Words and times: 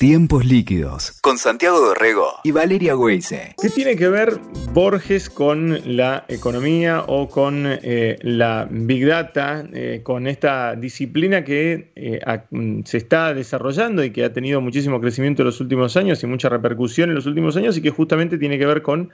Tiempos 0.00 0.46
líquidos 0.46 1.20
con 1.20 1.36
Santiago 1.36 1.78
Dorrego 1.78 2.40
y 2.42 2.52
Valeria 2.52 2.96
Weise. 2.96 3.54
¿Qué 3.60 3.68
tiene 3.68 3.96
que 3.96 4.08
ver 4.08 4.40
Borges 4.72 5.28
con 5.28 5.78
la 5.94 6.24
economía 6.26 7.04
o 7.06 7.28
con 7.28 7.64
eh, 7.66 8.16
la 8.22 8.66
Big 8.70 9.06
Data, 9.06 9.62
eh, 9.74 10.00
con 10.02 10.26
esta 10.26 10.74
disciplina 10.74 11.44
que 11.44 11.92
eh, 11.96 12.18
mm, 12.48 12.84
se 12.84 12.96
está 12.96 13.34
desarrollando 13.34 14.02
y 14.02 14.10
que 14.10 14.24
ha 14.24 14.32
tenido 14.32 14.62
muchísimo 14.62 15.02
crecimiento 15.02 15.42
en 15.42 15.46
los 15.48 15.60
últimos 15.60 15.94
años 15.98 16.22
y 16.22 16.26
mucha 16.26 16.48
repercusión 16.48 17.10
en 17.10 17.16
los 17.16 17.26
últimos 17.26 17.58
años 17.58 17.76
y 17.76 17.82
que 17.82 17.90
justamente 17.90 18.38
tiene 18.38 18.58
que 18.58 18.64
ver 18.64 18.80
con 18.80 19.10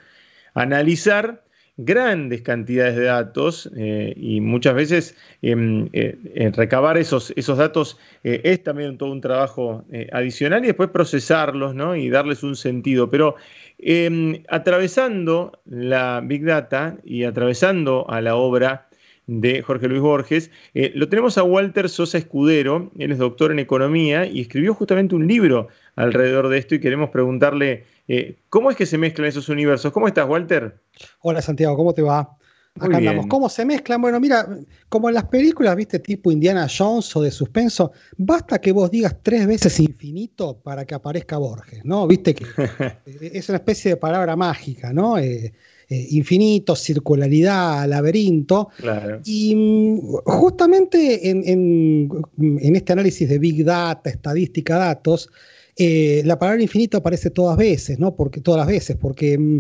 analizar 0.55 1.43
grandes 1.77 2.41
cantidades 2.43 2.97
de 2.97 3.05
datos 3.05 3.71
eh, 3.77 4.15
y 4.17 4.41
muchas 4.41 4.75
veces 4.75 5.17
em, 5.43 5.89
eh, 5.93 6.51
recabar 6.55 6.97
esos, 6.97 7.33
esos 7.37 7.59
datos 7.59 7.99
eh, 8.25 8.41
es 8.45 8.63
también 8.63 8.97
todo 8.97 9.13
un 9.13 9.21
trabajo 9.21 9.85
adicional 10.13 10.65
y 10.65 10.69
después 10.69 10.89
procesarlos 10.91 11.75
y 11.99 12.09
darles 12.09 12.43
un 12.43 12.57
sentido. 12.57 13.11
Pero 13.11 13.37
em, 13.79 14.43
atravesando 14.49 15.61
la 15.67 16.23
Big 16.25 16.45
Data 16.45 16.97
y 17.05 17.25
atravesando 17.25 18.09
a 18.09 18.21
la 18.21 18.37
obra 18.37 18.89
de 19.27 19.63
Jorge 19.63 19.89
Luis 19.89 20.01
Borges, 20.01 20.51
lo 20.73 21.09
tenemos 21.09 21.37
a 21.37 21.43
Walter 21.43 21.89
Sosa 21.89 22.19
Escudero, 22.19 22.93
él 22.99 23.13
es 23.13 23.19
doctor 23.19 23.51
en 23.51 23.59
economía 23.59 24.27
y 24.27 24.41
escribió 24.41 24.73
justamente 24.75 25.15
un 25.15 25.27
libro 25.27 25.69
alrededor 25.97 26.49
de 26.49 26.59
esto 26.59 26.75
y 26.77 26.81
queremos 26.81 27.11
preguntarle 27.11 27.85
eh, 28.09 28.37
¿Cómo 28.51 28.71
es 28.71 28.77
que 28.77 28.87
se 28.87 28.99
mezclan 28.99 29.29
esos 29.29 29.49
universos? 29.49 29.93
¿Cómo 29.93 30.07
estás, 30.07 30.29
Walter? 30.29 30.79
Hola, 31.21 31.43
Santiago, 31.43 31.77
¿cómo 31.77 31.93
te 31.93 32.03
va? 32.03 32.37
Acá 32.79 32.99
andamos. 32.99 33.27
¿Cómo 33.27 33.49
se 33.49 33.65
mezclan? 33.65 34.03
Bueno, 34.03 34.21
mira, 34.21 34.47
como 34.91 35.09
en 35.09 35.15
las 35.15 35.25
películas, 35.25 35.75
viste, 35.75 35.99
tipo 35.99 36.31
Indiana 36.31 36.69
Jones 36.69 37.17
o 37.17 37.23
de 37.23 37.31
suspenso, 37.31 37.93
basta 38.19 38.61
que 38.61 38.71
vos 38.71 38.91
digas 38.91 39.17
tres 39.23 39.47
veces 39.47 39.81
infinito 39.81 40.61
para 40.61 40.85
que 40.85 40.95
aparezca 40.95 41.39
Borges, 41.39 41.85
¿no? 41.85 42.07
Viste 42.07 42.35
que 42.35 42.45
es 43.33 43.49
una 43.49 43.59
especie 43.59 43.93
de 43.93 43.97
palabra 43.97 44.37
mágica, 44.37 44.93
¿no? 44.93 45.19
Eh, 45.19 45.55
eh, 45.89 46.07
infinito, 46.11 46.75
circularidad, 46.75 47.89
laberinto. 47.89 48.71
Claro. 48.79 49.21
Y 49.25 49.55
mm, 49.55 50.01
justamente 50.25 51.31
en, 51.31 52.75
este 52.75 52.93
análisis 52.93 53.29
de 53.29 53.39
Big 53.39 53.65
Data, 53.65 54.11
estadística, 54.11 54.79
datos, 54.79 55.31
eh, 55.77 56.23
la 56.25 56.39
palabra 56.39 56.61
infinito 56.61 56.99
aparece 56.99 57.31
todas 57.31 57.57
veces, 57.57 58.01
¿no? 58.01 58.17
Porque, 58.17 58.41
todas 58.41 58.59
las 58.59 58.67
veces, 58.67 58.97
porque 58.97 59.39
mm, 59.39 59.59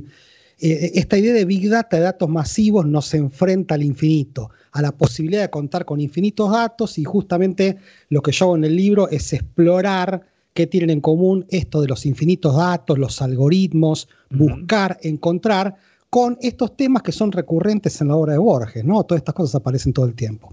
eh, 0.58 0.92
esta 0.94 1.16
idea 1.16 1.32
de 1.32 1.44
Big 1.44 1.68
Data, 1.68 1.96
de 1.96 2.02
datos 2.02 2.28
masivos, 2.28 2.86
nos 2.86 3.14
enfrenta 3.14 3.76
al 3.76 3.84
infinito, 3.84 4.50
a 4.72 4.82
la 4.82 4.90
posibilidad 4.90 5.42
de 5.42 5.50
contar 5.50 5.84
con 5.84 6.00
infinitos 6.00 6.50
datos 6.50 6.98
y 6.98 7.04
justamente 7.04 7.76
lo 8.08 8.20
que 8.20 8.32
yo 8.32 8.46
hago 8.46 8.56
en 8.56 8.64
el 8.64 8.74
libro 8.74 9.08
es 9.10 9.32
explorar 9.32 10.22
qué 10.54 10.66
tienen 10.66 10.90
en 10.90 11.00
común 11.00 11.46
esto 11.50 11.82
de 11.82 11.86
los 11.88 12.04
infinitos 12.04 12.56
datos, 12.56 12.98
los 12.98 13.22
algoritmos, 13.22 14.08
buscar, 14.30 14.98
encontrar 15.02 15.76
con 16.16 16.38
estos 16.40 16.74
temas 16.78 17.02
que 17.02 17.12
son 17.12 17.30
recurrentes 17.30 18.00
en 18.00 18.08
la 18.08 18.16
obra 18.16 18.32
de 18.32 18.38
Borges, 18.38 18.82
¿no? 18.82 19.04
Todas 19.04 19.20
estas 19.20 19.34
cosas 19.34 19.56
aparecen 19.56 19.92
todo 19.92 20.06
el 20.06 20.14
tiempo. 20.14 20.50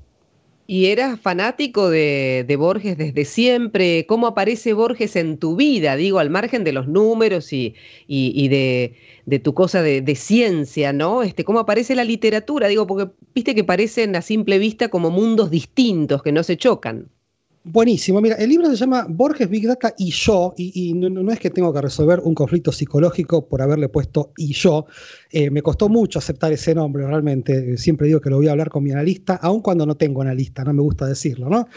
¿Y 0.68 0.88
eras 0.88 1.18
fanático 1.18 1.90
de, 1.90 2.54
Borges 2.60 2.98
desde 2.98 3.24
siempre? 3.24 4.06
¿Cómo 4.06 4.28
aparece 4.28 4.74
Borges 4.74 5.16
en 5.16 5.38
tu 5.38 5.56
vida? 5.56 5.96
Digo, 5.96 6.20
al 6.20 6.30
margen 6.30 6.66
de 6.66 6.74
los 6.74 6.90
números 6.90 7.54
y, 7.54 7.76
de, 8.10 9.40
tu 9.40 9.54
cosa 9.54 9.82
de, 9.82 10.16
ciencia, 10.18 10.92
¿no? 10.92 11.24
Este, 11.24 11.46
¿Cómo 11.46 11.60
aparece 11.60 11.96
la 11.96 12.04
literatura? 12.04 12.68
Digo, 12.68 12.86
porque 12.86 13.14
viste 13.34 13.56
que 13.56 13.64
parecen 13.64 14.18
a 14.18 14.22
simple 14.22 14.60
vista 14.60 14.90
como 14.90 15.12
mundos 15.12 15.50
distintos, 15.50 16.24
que 16.24 16.34
no 16.34 16.44
se 16.44 16.58
chocan. 16.58 17.08
Buenísimo. 17.66 18.20
Mira, 18.20 18.36
el 18.36 18.50
libro 18.50 18.70
se 18.70 18.76
llama 18.76 19.06
Borges, 19.08 19.50
Big 19.50 19.66
Data 19.66 19.94
y 19.98 20.12
yo, 20.12 20.54
y, 20.58 20.94
no, 20.96 21.32
es 21.32 21.40
que 21.40 21.50
tengo 21.50 21.74
que 21.74 21.80
resolver 21.80 22.20
un 22.20 22.36
conflicto 22.36 22.74
psicológico 22.74 23.48
por 23.48 23.62
haberle 23.62 23.88
puesto 23.88 24.34
y 24.36 24.52
yo. 24.52 24.86
Eh, 25.32 25.50
me 25.50 25.62
costó 25.62 25.88
mucho 25.88 26.20
aceptar 26.20 26.52
ese 26.52 26.76
nombre, 26.76 27.08
realmente. 27.08 27.78
Siempre 27.78 28.08
digo 28.08 28.20
que 28.20 28.30
lo 28.30 28.36
voy 28.36 28.50
a 28.50 28.52
hablar 28.52 28.68
con 28.68 28.84
mi 28.84 28.92
analista, 28.92 29.36
aun 29.36 29.62
cuando 29.62 29.86
no 29.86 29.96
tengo 29.96 30.22
analista, 30.22 30.66
no 30.66 30.74
me 30.74 30.82
gusta 30.82 31.06
decirlo, 31.06 31.48
¿no? 31.48 31.70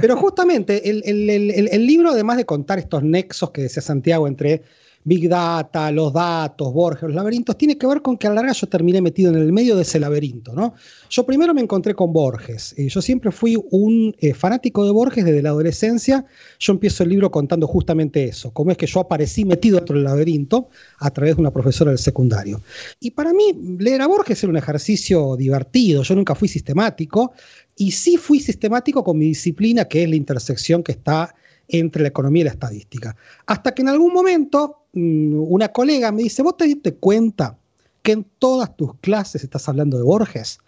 Pero 0.00 0.16
justamente 0.16 0.88
el, 0.88 1.02
el 1.04 1.86
libro, 1.86 2.12
además 2.12 2.38
de 2.38 2.46
contar 2.46 2.78
estos 2.78 3.02
nexos 3.02 3.50
que 3.50 3.62
decía 3.62 3.82
Santiago 3.82 4.26
entre 4.26 4.62
Big 5.04 5.28
Data, 5.28 5.90
los 5.90 6.12
datos, 6.12 6.72
Borges, 6.72 7.02
los 7.02 7.14
laberintos, 7.14 7.58
tiene 7.58 7.76
que 7.76 7.86
ver 7.86 8.00
con 8.00 8.16
que 8.16 8.26
a 8.26 8.30
la 8.30 8.36
larga 8.36 8.52
yo 8.52 8.66
terminé 8.66 9.02
metido 9.02 9.30
en 9.30 9.36
el 9.36 9.52
medio 9.52 9.76
de 9.76 9.82
ese 9.82 10.00
laberinto, 10.00 10.54
¿no? 10.54 10.74
Yo 11.10 11.26
primero 11.26 11.52
me 11.52 11.60
encontré 11.60 11.94
con 11.94 12.12
Borges. 12.12 12.74
Eh, 12.78 12.88
yo 12.88 13.02
siempre 13.02 13.30
fui 13.30 13.56
un 13.70 14.16
eh, 14.18 14.32
fanático 14.32 14.84
de 14.84 14.92
Borges 14.92 15.26
desde 15.26 15.42
la 15.42 15.50
adolescencia. 15.50 16.24
Yo 16.58 16.72
empiezo 16.72 17.02
el 17.02 17.10
libro 17.10 17.30
contando 17.30 17.66
justamente 17.66 18.24
eso, 18.24 18.50
cómo 18.52 18.70
es 18.70 18.78
que 18.78 18.86
yo 18.86 19.00
aparecí 19.00 19.44
metido 19.44 19.76
dentro 19.76 19.94
del 19.94 20.04
laberinto 20.04 20.70
a 20.98 21.10
través 21.10 21.36
de 21.36 21.42
una 21.42 21.50
profesora 21.50 21.90
del 21.90 21.98
secundario. 21.98 22.62
Y 22.98 23.10
para 23.10 23.34
mí, 23.34 23.76
leer 23.78 24.00
a 24.00 24.06
Borges 24.06 24.42
era 24.42 24.50
un 24.50 24.56
ejercicio 24.56 25.36
divertido. 25.36 26.02
Yo 26.02 26.14
nunca 26.14 26.34
fui 26.34 26.48
sistemático 26.48 27.32
y 27.76 27.90
sí 27.90 28.16
fui 28.16 28.40
sistemático 28.40 29.04
con 29.04 29.18
mi 29.18 29.26
disciplina, 29.26 29.84
que 29.84 30.04
es 30.04 30.08
la 30.08 30.16
intersección 30.16 30.82
que 30.82 30.92
está 30.92 31.34
entre 31.68 32.02
la 32.02 32.08
economía 32.08 32.42
y 32.42 32.44
la 32.44 32.50
estadística. 32.50 33.16
Hasta 33.46 33.74
que 33.74 33.82
en 33.82 33.88
algún 33.88 34.12
momento 34.12 34.86
mm, 34.92 35.34
una 35.48 35.68
colega 35.68 36.12
me 36.12 36.22
dice, 36.22 36.42
¿vos 36.42 36.56
te 36.56 36.64
diste 36.64 36.94
cuenta 36.94 37.56
que 38.02 38.12
en 38.12 38.26
todas 38.38 38.76
tus 38.76 38.94
clases 39.00 39.44
estás 39.44 39.68
hablando 39.68 39.96
de 39.96 40.04
Borges? 40.04 40.58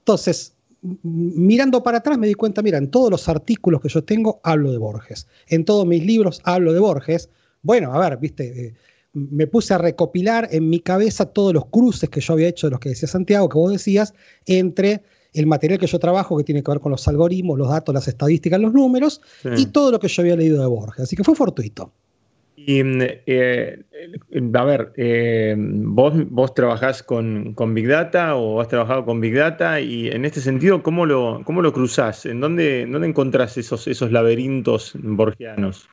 Entonces, 0.00 0.54
mirando 1.02 1.82
para 1.82 1.98
atrás 1.98 2.18
me 2.18 2.26
di 2.26 2.34
cuenta, 2.34 2.62
mira, 2.62 2.78
en 2.78 2.90
todos 2.90 3.10
los 3.10 3.28
artículos 3.28 3.80
que 3.80 3.88
yo 3.88 4.02
tengo 4.04 4.40
hablo 4.42 4.72
de 4.72 4.78
Borges, 4.78 5.26
en 5.48 5.64
todos 5.64 5.86
mis 5.86 6.04
libros 6.04 6.40
hablo 6.44 6.72
de 6.72 6.80
Borges. 6.80 7.28
Bueno, 7.62 7.92
a 7.92 7.98
ver, 7.98 8.18
viste, 8.18 8.66
eh, 8.66 8.74
me 9.12 9.46
puse 9.46 9.74
a 9.74 9.78
recopilar 9.78 10.48
en 10.52 10.70
mi 10.70 10.80
cabeza 10.80 11.26
todos 11.26 11.52
los 11.52 11.66
cruces 11.66 12.08
que 12.08 12.20
yo 12.20 12.34
había 12.34 12.48
hecho 12.48 12.68
de 12.68 12.72
los 12.72 12.80
que 12.80 12.90
decía 12.90 13.08
Santiago, 13.08 13.48
que 13.48 13.58
vos 13.58 13.72
decías, 13.72 14.14
entre 14.46 15.02
el 15.32 15.46
material 15.46 15.78
que 15.78 15.86
yo 15.86 15.98
trabajo, 15.98 16.36
que 16.36 16.44
tiene 16.44 16.62
que 16.62 16.70
ver 16.70 16.80
con 16.80 16.92
los 16.92 17.06
algoritmos, 17.08 17.58
los 17.58 17.68
datos, 17.68 17.94
las 17.94 18.08
estadísticas, 18.08 18.60
los 18.60 18.72
números, 18.72 19.20
y 19.56 19.66
todo 19.66 19.90
lo 19.90 20.00
que 20.00 20.08
yo 20.08 20.22
había 20.22 20.36
leído 20.36 20.60
de 20.60 20.66
Borges. 20.66 21.04
Así 21.04 21.16
que 21.16 21.24
fue 21.24 21.34
fortuito. 21.34 21.92
Y, 22.56 22.82
mm, 22.82 23.00
eh, 23.26 23.82
a 24.54 24.64
ver, 24.64 24.92
eh, 24.96 25.54
vos, 25.56 26.12
vos 26.28 26.54
trabajás 26.54 27.02
con, 27.02 27.54
Big 27.72 27.86
Data 27.86 28.34
o 28.34 28.60
has 28.60 28.68
trabajado 28.68 29.04
con 29.04 29.20
Big 29.20 29.34
Data 29.34 29.80
y 29.80 30.08
en 30.08 30.24
este 30.24 30.40
sentido, 30.40 30.82
¿cómo 30.82 31.06
lo, 31.06 31.42
cómo 31.44 31.62
lo 31.62 31.72
cruzás? 31.72 32.26
¿En 32.26 32.40
dónde, 32.40 32.86
dónde 32.90 33.08
encontrás 33.08 33.56
esos, 33.56 33.86
esos 33.86 34.10
laberintos 34.10 34.92
borgianos? 35.00 35.88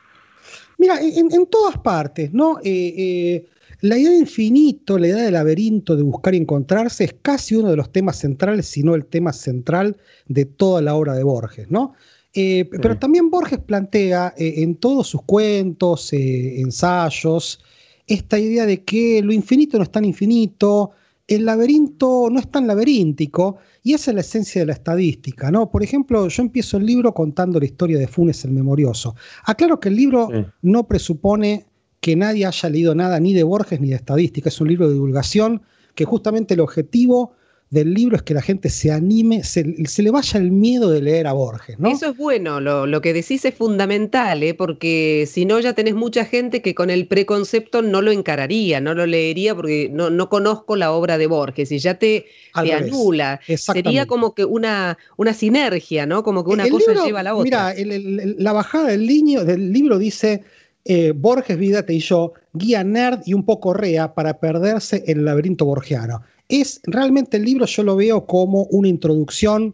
Mira, 0.78 1.00
en, 1.00 1.46
todas 1.46 1.78
partes, 1.78 2.34
¿no? 2.34 2.60
Eh, 2.64 3.46
la 3.86 3.98
idea 4.00 4.12
de 4.12 4.18
infinito, 4.18 4.98
la 4.98 5.08
idea 5.08 5.24
de 5.24 5.32
laberinto, 5.32 5.96
de 5.96 6.02
buscar 6.02 6.34
y 6.34 6.38
encontrarse, 6.38 7.04
es 7.04 7.16
casi 7.22 7.56
uno 7.56 7.70
de 7.70 7.76
los 7.76 7.92
temas 7.92 8.18
centrales, 8.18 8.66
si 8.66 8.82
no 8.82 8.96
el 8.96 9.06
tema 9.06 9.32
central 9.32 9.98
de 10.28 10.46
toda 10.46 10.82
la 10.82 10.96
obra 10.96 11.14
de 11.14 11.24
Borges, 11.24 11.70
¿no? 11.70 11.94
Eh, 12.34 12.68
pero 12.82 12.98
también 12.98 13.30
Borges 13.30 13.60
plantea 13.60 14.34
eh, 14.38 14.56
en 14.58 14.76
todos 14.76 15.08
sus 15.08 15.22
cuentos, 15.22 16.12
eh, 16.12 16.60
ensayos, 16.60 17.64
esta 18.08 18.38
idea 18.40 18.66
de 18.66 18.84
que 18.84 19.22
lo 19.22 19.32
infinito 19.32 19.78
no 19.78 19.84
es 19.84 19.92
tan 19.92 20.04
infinito, 20.04 20.92
el 21.28 21.46
laberinto 21.46 22.28
no 22.32 22.40
es 22.40 22.50
tan 22.52 22.68
laberíntico, 22.68 23.58
y 23.84 23.94
esa 23.94 24.12
es 24.12 24.16
la 24.16 24.22
esencia 24.22 24.62
de 24.62 24.68
la 24.68 24.74
estadística, 24.74 25.52
¿no? 25.52 25.70
Por 25.70 25.84
ejemplo, 25.84 26.28
yo 26.28 26.42
empiezo 26.42 26.78
el 26.78 26.88
libro 26.88 27.14
contando 27.14 27.60
la 27.60 27.66
historia 27.66 28.00
de 28.00 28.08
Funes 28.08 28.44
el 28.46 28.52
Memorioso. 28.52 29.16
Aclaro 29.46 29.80
que 29.80 29.90
el 29.90 29.96
libro 29.96 30.30
no 30.62 30.88
presupone 30.88 31.68
que 32.06 32.16
nadie 32.16 32.46
haya 32.46 32.70
leído 32.70 32.94
nada 32.94 33.20
ni 33.20 33.34
de 33.34 33.42
Borges 33.42 33.82
ni 33.82 33.90
de 33.90 33.96
estadística. 33.96 34.50
Es 34.50 34.62
un 34.62 34.68
libro 34.68 34.88
de 34.88 34.94
divulgación 34.94 35.64
que 35.96 36.06
justamente 36.06 36.54
el 36.54 36.60
objetivo 36.60 37.34
del 37.72 37.96
libro 37.96 38.16
es 38.16 38.22
que 38.22 38.36
la 38.36 38.44
gente 38.44 38.70
se 38.70 38.92
anime, 38.92 39.44
se, 39.44 39.64
le 39.64 40.12
vaya 40.12 40.40
el 40.40 40.52
miedo 40.52 40.92
de 40.92 41.02
leer 41.02 41.26
a 41.26 41.34
Borges. 41.34 41.80
¿no? 41.80 41.90
Eso 41.90 42.12
es 42.12 42.16
bueno, 42.16 42.62
lo, 42.62 43.02
que 43.02 43.12
decís 43.12 43.44
es 43.44 43.56
fundamental, 43.56 44.44
¿eh? 44.44 44.54
porque 44.54 45.28
si 45.28 45.46
no 45.46 45.60
ya 45.60 45.74
tenés 45.74 45.96
mucha 45.96 46.26
gente 46.26 46.62
que 46.62 46.76
con 46.76 46.92
el 46.92 47.08
preconcepto 47.08 47.82
no 47.82 48.04
lo 48.04 48.12
encararía, 48.12 48.80
no 48.80 48.94
lo 48.94 49.08
leería 49.08 49.56
porque 49.56 49.90
no, 49.92 50.30
conozco 50.30 50.76
la 50.76 50.92
obra 50.92 51.18
de 51.18 51.26
Borges 51.26 51.72
y 51.72 51.80
ya 51.80 51.96
te, 51.96 52.28
anula. 52.54 53.40
Sería 53.48 54.06
como 54.06 54.36
que 54.36 54.46
una, 54.46 55.00
una 55.18 55.34
sinergia, 55.34 56.06
¿no? 56.06 56.22
Como 56.22 56.46
que 56.46 56.52
una 56.52 56.70
cosa 56.70 57.04
lleva 57.04 57.22
a 57.22 57.24
la 57.24 57.34
otra. 57.34 57.74
Mira, 57.76 57.96
la 58.38 58.54
bajada 58.54 58.90
del, 58.90 59.08
del 59.08 59.74
libro 59.74 59.98
dice 59.98 60.44
eh, 60.86 61.14
Borges, 61.16 61.58
Vidate 61.58 61.94
y 61.94 62.00
yo, 62.00 62.34
guía 62.54 62.84
nerd 62.84 63.22
y 63.26 63.34
un 63.34 63.44
poco 63.44 63.74
rea 63.74 64.14
para 64.14 64.40
perderse 64.40 65.04
en 65.08 65.20
el 65.20 65.26
laberinto 65.26 65.66
borgiano. 65.66 66.22
Es 66.48 66.80
realmente 66.84 67.38
el 67.38 67.46
libro, 67.46 67.66
yo 67.66 67.82
lo 67.84 67.96
veo 67.96 68.26
como 68.28 68.66
una 68.66 68.88
introducción 68.88 69.74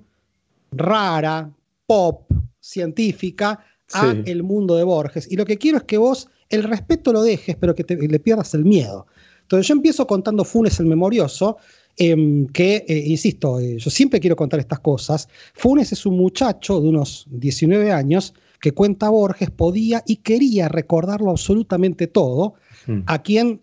rara, 0.71 1.51
pop, 1.85 2.23
científica 2.61 3.59
a 3.93 4.15
el 4.25 4.43
mundo 4.43 4.77
de 4.77 4.85
Borges. 4.85 5.29
Y 5.29 5.35
lo 5.35 5.45
que 5.45 5.57
quiero 5.57 5.79
es 5.79 5.83
que 5.83 5.97
vos 5.97 6.29
el 6.49 6.63
respeto 6.63 7.11
lo 7.11 7.23
dejes, 7.23 7.57
pero 7.57 7.75
que 7.75 7.83
le 7.83 8.19
pierdas 8.19 8.53
el 8.53 8.63
miedo. 8.63 9.05
Entonces 9.41 9.67
yo 9.67 9.73
empiezo 9.73 10.07
contando 10.07 10.45
Funes 10.45 10.79
el 10.79 10.85
Memorioso, 10.85 11.57
em, 11.97 12.47
que, 12.47 12.85
eh, 12.87 13.03
insisto, 13.05 13.59
eh, 13.59 13.77
yo 13.77 13.89
siempre 13.89 14.21
quiero 14.21 14.37
contar 14.37 14.61
estas 14.61 14.79
cosas. 14.79 15.27
Funes 15.55 15.91
es 15.91 16.05
un 16.05 16.15
muchacho 16.15 16.79
de 16.79 16.87
unos 16.87 17.25
19 17.29 17.91
años 17.91 18.33
que 18.61 18.73
cuenta 18.73 19.09
Borges 19.09 19.49
podía 19.49 20.03
y 20.05 20.17
quería 20.17 20.69
recordarlo 20.69 21.31
absolutamente 21.31 22.07
todo, 22.07 22.53
hmm. 22.87 22.99
a 23.07 23.21
quien 23.21 23.61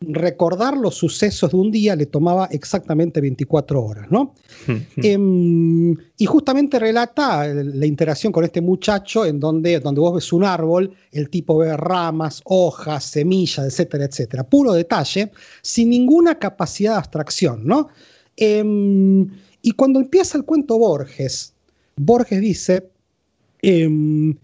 recordar 0.00 0.76
los 0.76 0.94
sucesos 0.94 1.50
de 1.50 1.56
un 1.56 1.70
día 1.70 1.96
le 1.96 2.06
tomaba 2.06 2.46
exactamente 2.46 3.20
24 3.20 3.82
horas, 3.82 4.10
¿no? 4.10 4.34
Em, 4.98 5.96
y 6.18 6.26
justamente 6.26 6.78
relata 6.78 7.46
la 7.46 7.86
interacción 7.86 8.30
con 8.30 8.44
este 8.44 8.60
muchacho 8.60 9.24
en 9.24 9.40
donde, 9.40 9.80
donde 9.80 10.00
vos 10.00 10.14
ves 10.14 10.32
un 10.32 10.44
árbol, 10.44 10.92
el 11.12 11.30
tipo 11.30 11.58
ve 11.58 11.76
ramas, 11.76 12.42
hojas, 12.44 13.04
semillas, 13.04 13.66
etcétera, 13.66 14.04
etcétera. 14.04 14.44
Puro 14.44 14.74
detalle, 14.74 15.32
sin 15.62 15.88
ninguna 15.88 16.38
capacidad 16.38 16.92
de 16.92 16.98
abstracción, 16.98 17.66
¿no? 17.66 17.88
Em, 18.36 19.30
y 19.62 19.70
cuando 19.72 19.98
empieza 19.98 20.36
el 20.36 20.44
cuento 20.44 20.78
Borges, 20.78 21.54
Borges 21.96 22.40
dice, 22.42 22.90
em, 23.62 24.36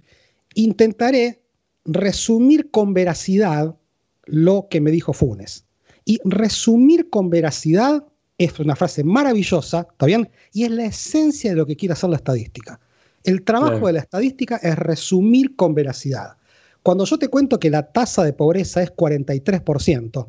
intentaré 0.55 1.43
resumir 1.85 2.71
con 2.71 2.95
veracidad 2.95 3.77
lo 4.25 4.69
que 4.71 4.81
me 4.81 4.91
dijo 4.91 5.13
Funes. 5.13 5.65
Y 6.05 6.21
resumir 6.25 7.11
con 7.11 7.31
veracidad 7.31 8.05
es 8.39 8.59
una 8.59 8.77
frase 8.77 9.05
maravillosa, 9.05 9.87
¿está 9.91 10.07
bien? 10.07 10.31
Y 10.53 10.65
es 10.65 10.71
la 10.71 10.87
esencia 10.87 11.51
de 11.51 11.57
lo 11.57 11.67
que 11.67 11.77
quiere 11.77 11.93
hacer 11.93 12.11
la 12.11 12.17
estadística. 12.17 12.81
El 13.25 13.45
trabajo 13.45 13.87
de 13.87 13.93
la 13.93 14.01
estadística 14.01 14.57
es 14.57 14.77
resumir 14.77 15.55
con 15.55 15.75
veracidad. 15.75 16.37
Cuando 16.83 17.05
yo 17.05 17.19
te 17.19 17.29
cuento 17.29 17.61
que 17.61 17.71
la 17.71 17.93
tasa 17.93 18.25
de 18.25 18.33
pobreza 18.33 18.83
es 18.83 18.93
43%, 18.93 20.29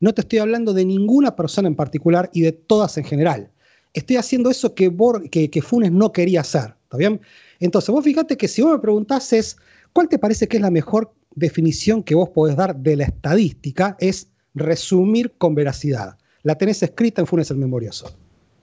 no 0.00 0.12
te 0.12 0.20
estoy 0.20 0.40
hablando 0.40 0.74
de 0.74 0.84
ninguna 0.84 1.36
persona 1.36 1.68
en 1.68 1.76
particular 1.76 2.28
y 2.32 2.40
de 2.40 2.50
todas 2.50 2.98
en 2.98 3.04
general. 3.04 3.52
Estoy 3.94 4.16
haciendo 4.16 4.50
eso 4.50 4.74
que, 4.74 4.90
que, 5.30 5.62
Funes 5.62 5.92
no 5.92 6.12
quería 6.12 6.40
hacer, 6.40 6.74
¿está 6.92 6.98
bien? 6.98 7.20
Entonces, 7.58 7.90
vos 7.90 8.04
fíjate 8.04 8.36
que 8.36 8.48
si 8.48 8.62
vos 8.62 8.72
me 8.72 8.78
preguntases, 8.78 9.56
¿cuál 9.92 10.08
te 10.08 10.18
parece 10.18 10.46
que 10.46 10.58
es 10.58 10.62
la 10.62 10.70
mejor 10.70 11.12
definición 11.34 12.02
que 12.02 12.14
vos 12.14 12.28
podés 12.30 12.56
dar 12.56 12.76
de 12.76 12.96
la 12.96 13.04
estadística 13.04 13.96
es 14.00 14.28
resumir 14.54 15.32
con 15.38 15.54
veracidad. 15.54 16.18
La 16.42 16.56
tenés 16.56 16.82
escrita 16.82 17.20
en 17.20 17.26
Funes 17.26 17.50
el 17.50 17.56
Memorioso. 17.56 18.14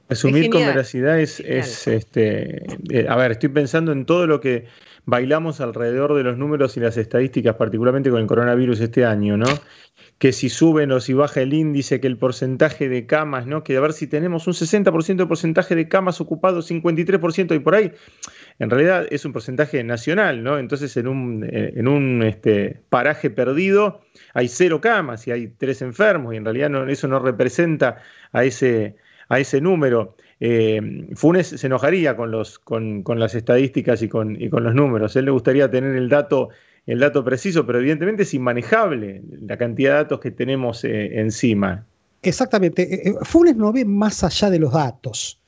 Resumir 0.09 0.49
con 0.49 0.61
veracidad 0.61 1.19
es, 1.19 1.39
este, 1.39 2.65
eh, 2.91 3.05
a 3.07 3.15
ver, 3.15 3.31
estoy 3.31 3.49
pensando 3.49 3.91
en 3.91 4.05
todo 4.05 4.25
lo 4.25 4.39
que 4.39 4.65
bailamos 5.09 5.61
alrededor 5.61 6.15
de 6.15 6.23
los 6.23 6.37
números 6.37 6.77
y 6.77 6.79
las 6.79 6.97
estadísticas, 6.97 7.55
particularmente 7.55 8.09
con 8.09 8.21
el 8.21 8.27
coronavirus 8.27 8.79
este 8.81 9.05
año, 9.05 9.37
¿no? 9.37 9.47
Que 10.17 10.31
si 10.31 10.49
suben 10.49 10.91
o 10.91 10.99
si 10.99 11.13
baja 11.13 11.41
el 11.41 11.53
índice, 11.53 11.99
que 11.99 12.07
el 12.07 12.17
porcentaje 12.17 12.89
de 12.89 13.05
camas, 13.05 13.47
¿no? 13.47 13.63
Que 13.63 13.75
a 13.77 13.79
ver 13.79 13.93
si 13.93 14.07
tenemos 14.07 14.47
un 14.47 14.53
60% 14.53 15.15
de 15.15 15.25
porcentaje 15.25 15.75
de 15.75 15.87
camas 15.87 16.21
ocupados, 16.21 16.69
53% 16.69 17.55
y 17.55 17.59
por 17.59 17.75
ahí, 17.75 17.91
en 18.59 18.69
realidad 18.69 19.07
es 19.09 19.25
un 19.25 19.33
porcentaje 19.33 19.83
nacional, 19.83 20.43
¿no? 20.43 20.59
Entonces 20.59 20.95
en 20.97 21.07
un, 21.07 21.47
en 21.51 21.87
un 21.87 22.23
este, 22.23 22.81
paraje 22.89 23.29
perdido 23.29 24.01
hay 24.33 24.47
cero 24.47 24.81
camas 24.81 25.27
y 25.27 25.31
hay 25.31 25.47
tres 25.47 25.81
enfermos 25.81 26.33
y 26.33 26.37
en 26.37 26.45
realidad 26.45 26.89
eso 26.89 27.07
no 27.07 27.19
representa 27.19 27.97
a 28.31 28.43
ese, 28.43 28.97
a 29.27 29.39
ese 29.39 29.61
número. 29.61 30.15
Eh, 30.39 31.09
Funes 31.15 31.47
se 31.47 31.67
enojaría 31.67 32.15
con, 32.15 32.31
los, 32.31 32.59
con, 32.59 33.03
las 33.15 33.35
estadísticas 33.35 34.01
y 34.01 34.07
con, 34.07 34.41
y 34.41 34.49
con 34.49 34.63
los 34.63 34.73
números. 34.73 35.15
Él 35.15 35.25
le 35.25 35.31
gustaría 35.31 35.69
tener 35.69 35.95
el 35.95 36.09
dato, 36.09 36.49
el 36.85 36.99
dato 36.99 37.23
preciso, 37.23 37.65
pero 37.65 37.79
evidentemente 37.79 38.23
es 38.23 38.33
inmanejable 38.33 39.21
la 39.41 39.57
cantidad 39.57 39.91
de 39.91 39.97
datos 39.97 40.19
que 40.19 40.31
tenemos 40.31 40.83
eh, 40.83 41.19
encima. 41.19 41.85
Exactamente. 42.21 43.09
Eh, 43.09 43.15
Funes 43.23 43.55
no 43.55 43.73
ve 43.73 43.85
más 43.85 44.23
allá 44.23 44.49
de 44.49 44.59
los 44.59 44.71
datos. 44.71 45.39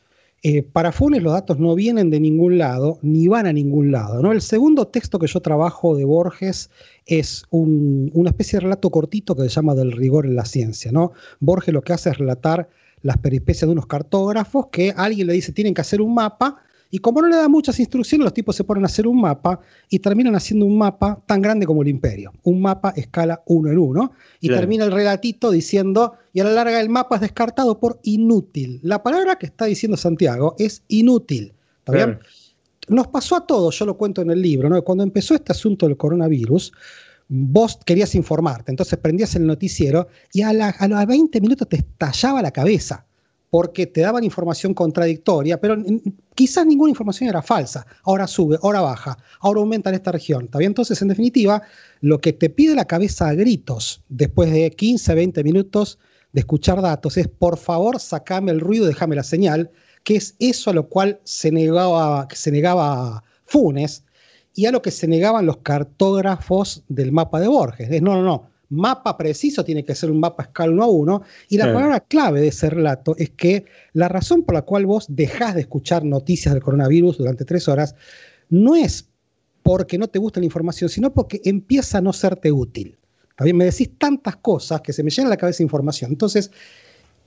para 0.73 0.91
Funes 0.91 1.23
los 1.23 1.33
datos 1.33 1.57
no 1.57 1.73
vienen 1.75 2.09
de 2.09 2.19
ningún 2.19 2.57
lado 2.57 2.99
ni 3.01 3.29
van 3.29 3.45
a 3.45 3.53
ningún 3.53 3.91
lado. 3.93 4.21
¿no? 4.21 4.33
El 4.33 4.41
segundo 4.41 4.87
texto 4.87 5.19
que 5.19 5.27
yo 5.27 5.39
trabajo 5.39 5.95
de 5.95 6.03
Borges 6.03 6.69
es 7.05 7.45
una 7.51 8.29
especie 8.29 8.57
de 8.57 8.63
relato 8.63 8.89
cortito 8.89 9.35
que 9.35 9.43
se 9.43 9.49
llama 9.49 9.73
Del 9.73 9.93
rigor 9.93 10.25
en 10.25 10.35
la 10.35 10.45
ciencia. 10.45 10.91
¿no? 10.91 11.13
Borges 11.39 11.73
lo 11.73 11.81
que 11.81 11.93
hace 11.93 12.09
es 12.09 12.17
relatar 12.17 12.67
las 13.01 13.17
peripecias 13.17 13.67
de 13.67 13.73
unos 13.73 13.87
cartógrafos 13.87 14.67
que 14.71 14.93
alguien 14.95 15.27
le 15.27 15.33
dice 15.33 15.51
tienen 15.51 15.73
que 15.73 15.81
hacer 15.81 16.01
un 16.01 16.13
mapa 16.13 16.63
y 16.91 16.99
como 16.99 17.21
no 17.21 17.29
le 17.29 17.37
da 17.37 17.47
muchas 17.47 17.79
instrucciones, 17.79 18.25
los 18.25 18.33
tipos 18.33 18.55
se 18.55 18.65
ponen 18.65 18.83
a 18.83 18.87
hacer 18.87 19.07
un 19.07 19.21
mapa 19.21 19.61
y 19.89 19.99
terminan 19.99 20.35
haciendo 20.35 20.65
un 20.65 20.77
mapa 20.77 21.23
tan 21.25 21.41
grande 21.41 21.65
como 21.65 21.81
el 21.81 21.87
imperio, 21.87 22.33
un 22.43 22.61
mapa 22.61 22.93
escala 22.97 23.41
uno 23.45 23.71
en 23.71 23.77
uno, 23.77 24.11
y 24.41 24.49
termina 24.49 24.83
el 24.83 24.91
relatito 24.91 25.51
diciendo, 25.51 26.15
y 26.33 26.41
a 26.41 26.43
la 26.43 26.51
larga 26.51 26.81
el 26.81 26.89
mapa 26.89 27.15
es 27.15 27.21
descartado 27.21 27.79
por 27.79 27.99
inútil. 28.03 28.81
La 28.83 29.01
palabra 29.01 29.37
que 29.37 29.45
está 29.45 29.65
diciendo 29.65 29.95
Santiago 29.95 30.55
es 30.59 30.83
inútil. 30.89 31.53
¿Está 31.79 31.93
bien? 31.93 32.19
Nos 32.89 33.07
pasó 33.07 33.37
a 33.37 33.47
todos, 33.47 33.79
yo 33.79 33.85
lo 33.85 33.95
cuento 33.95 34.21
en 34.21 34.29
el 34.29 34.41
libro, 34.41 34.67
¿no? 34.67 34.81
cuando 34.81 35.05
empezó 35.05 35.33
este 35.33 35.53
asunto 35.53 35.87
del 35.87 35.95
coronavirus, 35.95 36.73
vos 37.33 37.79
querías 37.85 38.13
informarte, 38.13 38.73
entonces 38.73 38.99
prendías 38.99 39.35
el 39.37 39.47
noticiero 39.47 40.09
y 40.33 40.41
a, 40.41 40.51
los 40.51 41.05
20 41.07 41.39
minutos 41.39 41.69
te 41.69 41.77
estallaba 41.77 42.41
la 42.41 42.51
cabeza 42.51 43.05
porque 43.49 43.87
te 43.87 44.01
daban 44.01 44.25
información 44.25 44.73
contradictoria, 44.73 45.59
pero 45.59 45.77
quizás 46.35 46.65
ninguna 46.65 46.89
información 46.89 47.29
era 47.29 47.41
falsa. 47.41 47.85
Ahora 48.03 48.27
sube, 48.27 48.57
ahora 48.61 48.81
baja, 48.81 49.17
ahora 49.39 49.61
aumenta 49.61 49.89
en 49.89 49.95
esta 49.95 50.11
región. 50.11 50.45
¿Está 50.45 50.61
Entonces, 50.61 51.01
en 51.01 51.09
definitiva, 51.09 51.61
lo 51.99 52.19
que 52.19 52.31
te 52.31 52.49
pide 52.49 52.75
la 52.75 52.85
cabeza 52.85 53.27
a 53.27 53.33
gritos 53.33 54.03
después 54.07 54.51
de 54.51 54.71
15, 54.71 55.15
20 55.15 55.43
minutos 55.43 55.99
de 56.31 56.41
escuchar 56.41 56.81
datos 56.81 57.17
es, 57.17 57.27
por 57.27 57.57
favor, 57.57 57.99
sacame 57.99 58.51
el 58.51 58.61
ruido, 58.61 58.85
déjame 58.85 59.15
la 59.17 59.23
señal, 59.23 59.69
que 60.03 60.15
es 60.15 60.35
eso 60.39 60.69
a 60.69 60.73
lo 60.73 60.87
cual 60.87 61.19
se 61.23 61.51
negaba, 61.51 62.27
se 62.33 62.51
negaba 62.51 63.23
Funes, 63.45 64.03
y 64.53 64.65
a 64.65 64.71
lo 64.71 64.81
que 64.81 64.91
se 64.91 65.07
negaban 65.07 65.45
los 65.45 65.57
cartógrafos 65.57 66.83
del 66.89 67.11
mapa 67.11 67.39
de 67.39 67.47
Borges. 67.47 67.89
Es, 67.89 68.01
no, 68.01 68.15
no, 68.15 68.23
no, 68.23 68.49
mapa 68.71 69.17
preciso 69.17 69.63
tiene 69.63 69.83
que 69.85 69.95
ser 69.95 70.09
un 70.09 70.19
mapa 70.19 70.43
escala 70.43 70.71
1 70.71 70.83
a 70.83 70.87
1. 70.87 71.21
Y 71.49 71.57
la 71.57 71.73
palabra 71.73 71.99
clave 71.99 72.41
de 72.41 72.47
ese 72.47 72.69
relato 72.69 73.15
es 73.17 73.29
que 73.29 73.65
la 73.93 74.07
razón 74.07 74.43
por 74.43 74.55
la 74.55 74.63
cual 74.63 74.85
vos 74.85 75.05
dejás 75.09 75.55
de 75.55 75.61
escuchar 75.61 76.03
noticias 76.03 76.53
del 76.53 76.63
coronavirus 76.63 77.17
durante 77.17 77.45
tres 77.45 77.67
horas 77.67 77.95
no 78.49 78.75
es 78.75 79.07
porque 79.63 79.97
no 79.97 80.07
te 80.07 80.19
gusta 80.19 80.39
la 80.39 80.45
información, 80.45 80.89
sino 80.89 81.13
porque 81.13 81.41
empieza 81.45 81.99
a 81.99 82.01
no 82.01 82.13
serte 82.13 82.51
útil. 82.51 82.97
También 83.35 83.57
me 83.57 83.65
decís 83.65 83.91
tantas 83.97 84.37
cosas 84.37 84.81
que 84.81 84.93
se 84.93 85.03
me 85.03 85.11
llena 85.11 85.29
la 85.29 85.37
cabeza 85.37 85.63
información. 85.63 86.11
Entonces, 86.11 86.51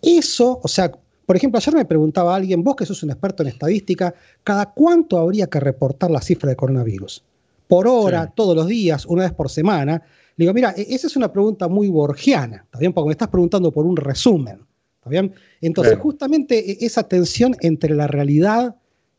eso, 0.03 0.61
o 0.63 0.69
sea, 0.69 0.93
por 1.27 1.37
ejemplo, 1.37 1.59
ayer 1.59 1.75
me 1.75 1.85
preguntaba 1.85 2.35
alguien, 2.35 2.63
vos 2.63 2.77
que 2.77 2.87
sos 2.87 3.03
un 3.03 3.11
experto 3.11 3.43
en 3.43 3.49
estadística, 3.49 4.15
¿cada 4.43 4.73
cuánto 4.73 5.19
habría 5.19 5.47
que 5.47 5.61
reportar 5.61 6.11
la 6.11 6.21
cifra 6.21 6.51
de 6.51 6.57
coronavirus? 6.57 7.25
¿Por 7.69 7.89
hora, 7.89 8.33
todos 8.35 8.55
los 8.55 8.67
días, 8.67 9.07
una 9.07 9.23
vez 9.23 9.33
por 9.33 9.51
semana? 9.51 10.03
Le 10.37 10.45
digo, 10.45 10.55
mira, 10.55 10.75
e-, 10.77 10.95
esa 10.95 11.07
es 11.07 11.17
una 11.17 11.33
pregunta 11.33 11.69
muy 11.69 11.89
borgiana, 11.89 12.65
¿está 12.65 12.79
bien? 12.79 12.93
Porque 12.93 13.09
me 13.09 13.13
estás 13.13 13.29
preguntando 13.29 13.73
por 13.73 13.87
un 13.87 13.97
resumen, 13.97 14.61
¿está 14.97 15.11
bien? 15.11 15.33
Entonces, 15.61 15.99
justamente 15.99 16.71
e-, 16.71 16.85
esa 16.85 17.05
tensión 17.05 17.57
entre 17.61 17.95
la 17.95 18.07
realidad 18.07 18.77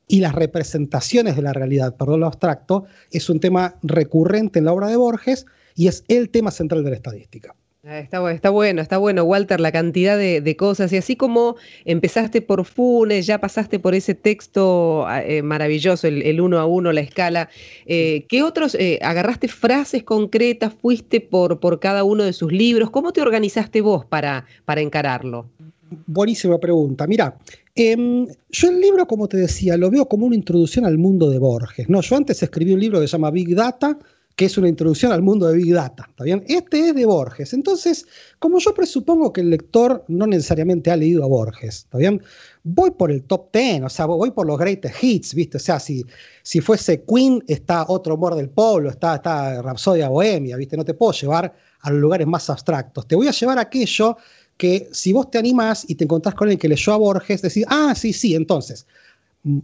y 0.07 0.19
las 0.19 0.35
representaciones 0.35 1.35
de 1.35 1.41
la 1.41 1.53
realidad, 1.53 1.95
perdón 1.95 2.19
lo 2.19 2.27
abstracto, 2.27 2.85
es 3.11 3.29
un 3.29 3.39
tema 3.39 3.75
recurrente 3.81 4.59
en 4.59 4.65
la 4.65 4.73
obra 4.73 4.87
de 4.87 4.97
Borges 4.97 5.45
y 5.73 5.87
es 5.87 6.03
el 6.07 6.29
tema 6.29 6.51
central 6.51 6.83
de 6.83 6.91
la 6.91 6.95
estadística. 6.97 7.55
Ah, 7.87 7.99
está, 7.99 8.31
está, 8.31 8.49
bueno, 8.49 8.81
está 8.81 8.97
bueno, 8.97 9.23
Walter, 9.25 9.59
la 9.59 9.71
cantidad 9.71 10.17
de, 10.17 10.55
cosas. 10.57 10.91
Y 10.91 10.97
así 10.97 11.15
como 11.15 11.55
empezaste 11.85 12.41
por 12.41 12.65
Funes, 12.65 13.27
ya 13.27 13.39
pasaste 13.39 13.77
por 13.77 13.93
ese 13.93 14.15
texto 14.15 15.05
ah, 15.05 15.21
eh, 15.23 15.43
maravilloso, 15.43 16.07
el, 16.07 16.41
uno 16.41 16.57
a 16.57 16.65
uno, 16.65 16.91
la 16.91 17.01
escala. 17.01 17.47
Eh, 17.85 18.25
¿Qué 18.27 18.41
otros, 18.41 18.73
eh, 18.73 18.97
agarraste 19.03 19.49
frases 19.49 20.01
concretas, 20.01 20.73
fuiste 20.73 21.21
por, 21.21 21.59
por 21.59 21.79
cada 21.79 22.03
uno 22.03 22.23
de 22.23 22.33
sus 22.33 22.51
libros? 22.51 22.89
¿Cómo 22.89 23.13
te 23.13 23.21
organizaste 23.21 23.81
vos 23.81 24.03
para, 24.03 24.45
para 24.65 24.81
encararlo? 24.81 25.47
Buenísima 26.07 26.57
pregunta. 26.57 27.05
Mira, 27.05 27.37
em, 27.75 28.25
yo 28.49 28.69
el 28.69 28.81
libro, 28.81 29.05
como 29.05 29.27
te 29.27 29.37
decía, 29.37 29.77
lo 29.77 29.91
veo 29.91 30.07
como 30.07 30.25
una 30.25 30.35
introducción 30.35 30.85
al 30.85 30.97
mundo 30.97 31.29
de 31.29 31.37
Borges. 31.37 31.87
¿no? 31.87 32.01
Yo 32.01 32.15
antes 32.15 32.41
escribí 32.41 32.73
un 32.73 32.79
libro 32.79 32.99
que 32.99 33.07
se 33.07 33.11
llama 33.11 33.29
Big 33.29 33.53
Data 33.53 33.95
que 34.35 34.45
es 34.45 34.57
una 34.57 34.67
introducción 34.67 35.13
al 35.13 35.21
mundo 35.21 35.47
de 35.47 35.55
Big 35.55 35.73
Data. 35.73 36.09
¿Está? 36.09 36.43
Este 36.47 36.89
es 36.89 36.95
de 36.95 37.05
Borges. 37.05 37.53
Entonces, 37.53 38.05
como 38.39 38.59
yo 38.59 38.73
presupongo 38.73 39.31
que 39.31 39.41
el 39.41 39.49
lector 39.49 40.03
no 40.09 40.27
necesariamente 40.27 40.91
ha 40.91 40.97
leído 40.97 41.23
a 41.23 41.27
Borges, 41.27 41.87
¿está? 41.89 42.19
Voy 42.63 42.91
por 42.91 43.11
el 43.11 43.23
top 43.23 43.49
10, 43.53 43.83
o 43.83 43.89
sea, 43.89 44.05
voy 44.07 44.31
por 44.31 44.45
los 44.45 44.57
greatest 44.57 45.01
hits, 45.01 45.33
¿viste? 45.33 45.57
O 45.57 45.59
sea, 45.59 45.79
si, 45.79 46.05
si 46.43 46.59
fuese 46.59 47.03
Queen, 47.03 47.43
está 47.47 47.85
Otro 47.87 48.15
Humor 48.15 48.35
del 48.35 48.49
Pueblo, 48.49 48.89
está, 48.89 49.15
está 49.15 49.61
Rapsodia 49.61 50.09
Bohemia, 50.09 50.57
¿viste? 50.57 50.75
No 50.75 50.83
te 50.83 50.93
puedo 50.93 51.13
llevar 51.13 51.55
a 51.81 51.91
los 51.91 52.01
lugares 52.01 52.27
más 52.27 52.49
abstractos. 52.49 53.07
Te 53.07 53.15
voy 53.15 53.27
a 53.27 53.31
llevar 53.31 53.57
a 53.57 53.61
aquello 53.61 54.17
que 54.57 54.89
si 54.91 55.13
vos 55.13 55.31
te 55.31 55.37
animás 55.37 55.85
y 55.87 55.95
te 55.95 56.03
encontrás 56.03 56.35
con 56.35 56.49
el 56.49 56.57
que 56.57 56.67
leyó 56.67 56.93
a 56.93 56.97
Borges, 56.97 57.41
decís, 57.41 57.65
ah, 57.69 57.93
sí, 57.95 58.11
sí, 58.11 58.35
entonces, 58.35 58.85
mm, 59.43 59.59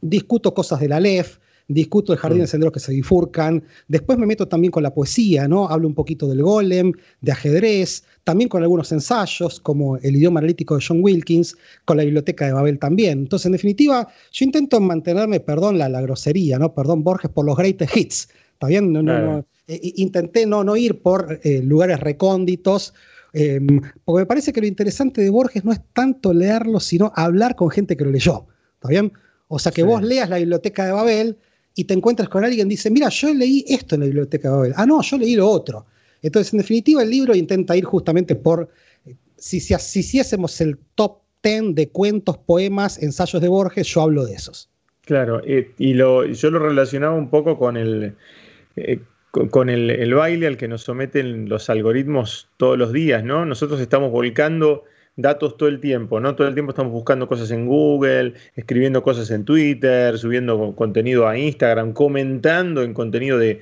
discuto 0.00 0.54
cosas 0.54 0.80
de 0.80 0.88
la 0.88 1.00
LEF, 1.00 1.38
discuto 1.68 2.12
el 2.12 2.18
jardín 2.18 2.42
de 2.42 2.46
senderos 2.46 2.72
que 2.72 2.80
se 2.80 2.92
bifurcan, 2.92 3.62
después 3.88 4.18
me 4.18 4.26
meto 4.26 4.46
también 4.46 4.70
con 4.70 4.82
la 4.82 4.92
poesía, 4.92 5.48
¿no? 5.48 5.68
Hablo 5.68 5.88
un 5.88 5.94
poquito 5.94 6.28
del 6.28 6.42
golem, 6.42 6.92
de 7.20 7.32
ajedrez, 7.32 8.04
también 8.24 8.48
con 8.48 8.62
algunos 8.62 8.92
ensayos, 8.92 9.60
como 9.60 9.96
el 9.96 10.16
idioma 10.16 10.40
analítico 10.40 10.76
de 10.76 10.84
John 10.86 10.98
Wilkins, 11.02 11.56
con 11.84 11.96
la 11.96 12.04
biblioteca 12.04 12.46
de 12.46 12.52
Babel 12.52 12.78
también. 12.78 13.20
Entonces, 13.20 13.46
en 13.46 13.52
definitiva, 13.52 14.08
yo 14.32 14.44
intento 14.44 14.80
mantenerme, 14.80 15.40
perdón 15.40 15.78
la, 15.78 15.88
la 15.88 16.00
grosería, 16.00 16.58
¿no? 16.58 16.74
Perdón, 16.74 17.02
Borges, 17.02 17.30
por 17.30 17.46
los 17.46 17.56
greatest 17.56 17.96
hits. 17.96 18.28
¿Está 18.52 18.68
bien? 18.68 18.92
No, 18.92 19.02
no, 19.02 19.44
eh, 19.66 19.80
intenté 19.96 20.46
no, 20.46 20.62
no 20.64 20.76
ir 20.76 21.00
por 21.00 21.40
eh, 21.42 21.62
lugares 21.62 22.00
recónditos, 22.00 22.94
em, 23.32 23.80
porque 24.04 24.20
me 24.22 24.26
parece 24.26 24.52
que 24.52 24.60
lo 24.60 24.66
interesante 24.66 25.22
de 25.22 25.30
Borges 25.30 25.64
no 25.64 25.72
es 25.72 25.80
tanto 25.92 26.32
leerlo, 26.32 26.78
sino 26.80 27.12
hablar 27.16 27.56
con 27.56 27.70
gente 27.70 27.96
que 27.96 28.04
lo 28.04 28.10
leyó. 28.10 28.46
¿Está 28.74 28.88
bien? 28.88 29.12
O 29.48 29.58
sea, 29.58 29.72
que 29.72 29.82
vos 29.82 30.02
leas 30.02 30.28
la 30.28 30.38
biblioteca 30.38 30.86
de 30.86 30.92
Babel 30.92 31.38
y 31.74 31.84
te 31.84 31.94
encuentras 31.94 32.28
con 32.28 32.44
alguien 32.44 32.68
que 32.68 32.74
dice, 32.74 32.90
mira, 32.90 33.08
yo 33.08 33.32
leí 33.34 33.64
esto 33.68 33.94
en 33.96 34.02
la 34.02 34.06
biblioteca 34.06 34.48
de 34.48 34.54
Babel. 34.54 34.72
Ah, 34.76 34.86
no, 34.86 35.02
yo 35.02 35.18
leí 35.18 35.34
lo 35.34 35.48
otro. 35.48 35.86
Entonces, 36.22 36.52
en 36.52 36.58
definitiva, 36.58 37.02
el 37.02 37.10
libro 37.10 37.34
intenta 37.34 37.76
ir 37.76 37.84
justamente 37.84 38.34
por, 38.34 38.70
si, 39.36 39.60
si, 39.60 39.74
si 39.74 40.00
hiciésemos 40.00 40.60
el 40.60 40.78
top 40.94 41.18
10 41.42 41.74
de 41.74 41.88
cuentos, 41.88 42.38
poemas, 42.38 43.02
ensayos 43.02 43.42
de 43.42 43.48
Borges, 43.48 43.86
yo 43.88 44.02
hablo 44.02 44.24
de 44.24 44.34
esos. 44.34 44.70
Claro, 45.02 45.42
eh, 45.44 45.72
y 45.78 45.94
lo, 45.94 46.24
yo 46.24 46.50
lo 46.50 46.58
relacionaba 46.58 47.14
un 47.14 47.28
poco 47.28 47.58
con 47.58 47.76
el, 47.76 48.14
eh, 48.76 49.00
con 49.30 49.68
el, 49.68 50.14
baile 50.14 50.46
al 50.46 50.56
que 50.56 50.68
nos 50.68 50.82
someten 50.82 51.48
los 51.48 51.68
algoritmos 51.68 52.48
todos 52.56 52.78
los 52.78 52.92
días, 52.92 53.22
¿no? 53.24 53.44
Nosotros 53.44 53.80
estamos 53.80 54.10
volcando 54.10 54.84
datos 55.16 55.56
todo 55.56 55.68
el 55.68 55.80
tiempo, 55.80 56.20
¿no? 56.20 56.34
Todo 56.34 56.48
el 56.48 56.54
tiempo 56.54 56.70
estamos 56.70 56.92
buscando 56.92 57.28
cosas 57.28 57.50
en 57.50 57.66
Google, 57.66 58.34
escribiendo 58.56 59.02
cosas 59.02 59.30
en 59.30 59.44
Twitter, 59.44 60.18
subiendo 60.18 60.74
contenido 60.74 61.28
a 61.28 61.38
Instagram, 61.38 61.92
comentando 61.92 62.82
en 62.82 62.94
contenido 62.94 63.38
de, 63.38 63.60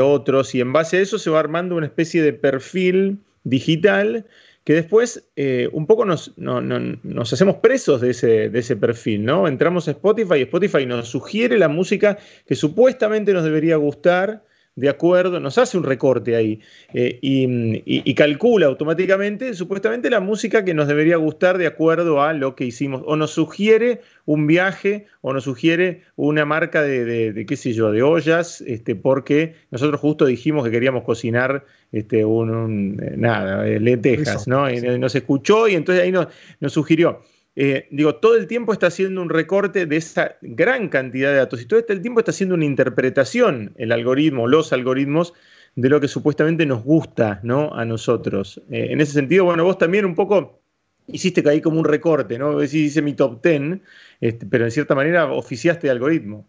otros, 0.00 0.54
y 0.54 0.60
en 0.60 0.72
base 0.72 0.98
a 0.98 1.00
eso 1.00 1.18
se 1.18 1.30
va 1.30 1.38
armando 1.38 1.76
una 1.76 1.86
especie 1.86 2.22
de 2.22 2.32
perfil 2.32 3.18
digital 3.44 4.26
que 4.64 4.74
después 4.74 5.30
eh, 5.36 5.70
un 5.72 5.86
poco 5.86 6.04
nos, 6.04 6.36
nos, 6.36 7.32
hacemos 7.32 7.56
presos 7.56 8.02
de 8.02 8.10
ese, 8.10 8.50
de 8.50 8.58
ese 8.58 8.76
perfil, 8.76 9.24
¿no? 9.24 9.48
Entramos 9.48 9.88
a 9.88 9.92
Spotify 9.92 10.36
y 10.38 10.42
Spotify 10.42 10.84
nos 10.84 11.08
sugiere 11.08 11.58
la 11.58 11.68
música 11.68 12.18
que 12.46 12.54
supuestamente 12.54 13.32
nos 13.32 13.44
debería 13.44 13.76
gustar 13.76 14.44
de 14.78 14.88
acuerdo, 14.88 15.40
nos 15.40 15.58
hace 15.58 15.76
un 15.76 15.82
recorte 15.82 16.36
ahí 16.36 16.60
eh, 16.94 17.18
y, 17.20 18.14
calcula 18.14 18.66
automáticamente, 18.66 19.52
supuestamente, 19.54 20.08
la 20.08 20.20
música 20.20 20.64
que 20.64 20.72
nos 20.72 20.86
debería 20.86 21.16
gustar 21.16 21.58
de 21.58 21.66
acuerdo 21.66 22.22
a 22.22 22.32
lo 22.32 22.54
que 22.54 22.64
hicimos, 22.64 23.02
o 23.04 23.16
nos 23.16 23.32
sugiere 23.32 24.02
un 24.24 24.46
viaje, 24.46 25.06
o 25.20 25.32
nos 25.32 25.44
sugiere 25.44 26.02
una 26.14 26.44
marca 26.44 26.82
de, 26.82 27.44
qué 27.48 27.56
sé 27.56 27.72
yo, 27.72 27.90
de 27.90 28.02
ollas, 28.02 28.60
este, 28.60 28.94
porque 28.94 29.54
nosotros 29.72 30.00
justo 30.00 30.26
dijimos 30.26 30.64
que 30.64 30.70
queríamos 30.70 31.02
cocinar 31.02 31.64
este, 31.90 32.24
un, 32.24 32.96
nada, 33.16 33.66
eh, 33.66 33.80
lentejas, 33.80 34.46
¿no? 34.46 34.70
Y 34.70 34.80
nos 34.80 35.14
escuchó 35.14 35.66
y 35.66 35.74
entonces 35.74 36.04
ahí 36.04 36.12
nos, 36.12 36.28
nos 36.60 36.72
sugirió. 36.72 37.20
Eh, 37.60 37.88
digo, 37.90 38.14
todo 38.14 38.36
el 38.36 38.46
tiempo 38.46 38.72
está 38.72 38.86
haciendo 38.86 39.20
un 39.20 39.30
recorte 39.30 39.84
de 39.84 39.96
esa 39.96 40.36
gran 40.42 40.88
cantidad 40.88 41.30
de 41.30 41.38
datos 41.38 41.60
y 41.60 41.66
todo 41.66 41.82
el 41.88 42.00
tiempo 42.00 42.20
está 42.20 42.30
haciendo 42.30 42.54
una 42.54 42.64
interpretación, 42.64 43.72
el 43.78 43.90
algoritmo, 43.90 44.46
los 44.46 44.72
algoritmos, 44.72 45.34
de 45.74 45.88
lo 45.88 46.00
que 46.00 46.06
supuestamente 46.06 46.66
nos 46.66 46.84
gusta 46.84 47.40
¿no? 47.42 47.74
a 47.74 47.84
nosotros. 47.84 48.62
Eh, 48.70 48.86
en 48.90 49.00
ese 49.00 49.14
sentido, 49.14 49.44
bueno, 49.44 49.64
vos 49.64 49.76
también 49.76 50.04
un 50.04 50.14
poco 50.14 50.60
hiciste 51.08 51.42
que 51.42 51.50
ahí 51.50 51.60
como 51.60 51.80
un 51.80 51.84
recorte, 51.84 52.38
¿no? 52.38 52.64
Sí, 52.64 52.84
hice 52.84 53.02
mi 53.02 53.14
top 53.14 53.42
ten, 53.42 53.82
este, 54.20 54.46
pero 54.46 54.64
en 54.64 54.70
cierta 54.70 54.94
manera 54.94 55.32
oficiaste 55.32 55.88
el 55.88 55.94
algoritmo. 55.94 56.46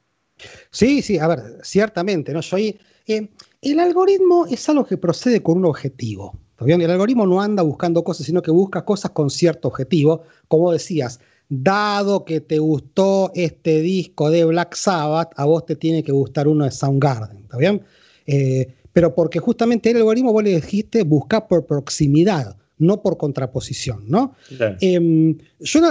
Sí, 0.69 1.01
sí, 1.01 1.17
a 1.17 1.27
ver, 1.27 1.39
ciertamente, 1.63 2.33
¿no? 2.33 2.43
Soy, 2.43 2.79
eh, 3.07 3.29
el 3.63 3.79
algoritmo 3.79 4.45
es 4.45 4.69
algo 4.69 4.85
que 4.85 4.97
procede 4.97 5.41
con 5.41 5.57
un 5.57 5.65
objetivo. 5.65 6.39
El 6.65 6.91
algoritmo 6.91 7.25
no 7.25 7.41
anda 7.41 7.63
buscando 7.63 8.03
cosas, 8.03 8.25
sino 8.25 8.41
que 8.41 8.51
busca 8.51 8.83
cosas 8.83 9.11
con 9.11 9.29
cierto 9.29 9.69
objetivo. 9.69 10.23
Como 10.47 10.71
decías, 10.71 11.19
dado 11.49 12.25
que 12.25 12.41
te 12.41 12.59
gustó 12.59 13.31
este 13.33 13.81
disco 13.81 14.29
de 14.29 14.45
Black 14.45 14.75
Sabbath, 14.75 15.31
a 15.35 15.45
vos 15.45 15.65
te 15.65 15.75
tiene 15.75 16.03
que 16.03 16.11
gustar 16.11 16.47
uno 16.47 16.65
de 16.65 16.71
Soundgarden, 16.71 17.37
¿está 17.43 17.57
bien? 17.57 17.81
Eh, 18.27 18.67
pero 18.93 19.15
porque 19.15 19.39
justamente 19.39 19.89
el 19.89 19.97
algoritmo 19.97 20.33
vos 20.33 20.43
le 20.43 20.55
dijiste 20.55 21.03
buscar 21.03 21.47
por 21.47 21.65
proximidad, 21.65 22.57
no 22.77 23.01
por 23.01 23.17
contraposición, 23.17 24.03
¿no? 24.07 24.35
Em, 24.81 25.37
yo 25.59 25.81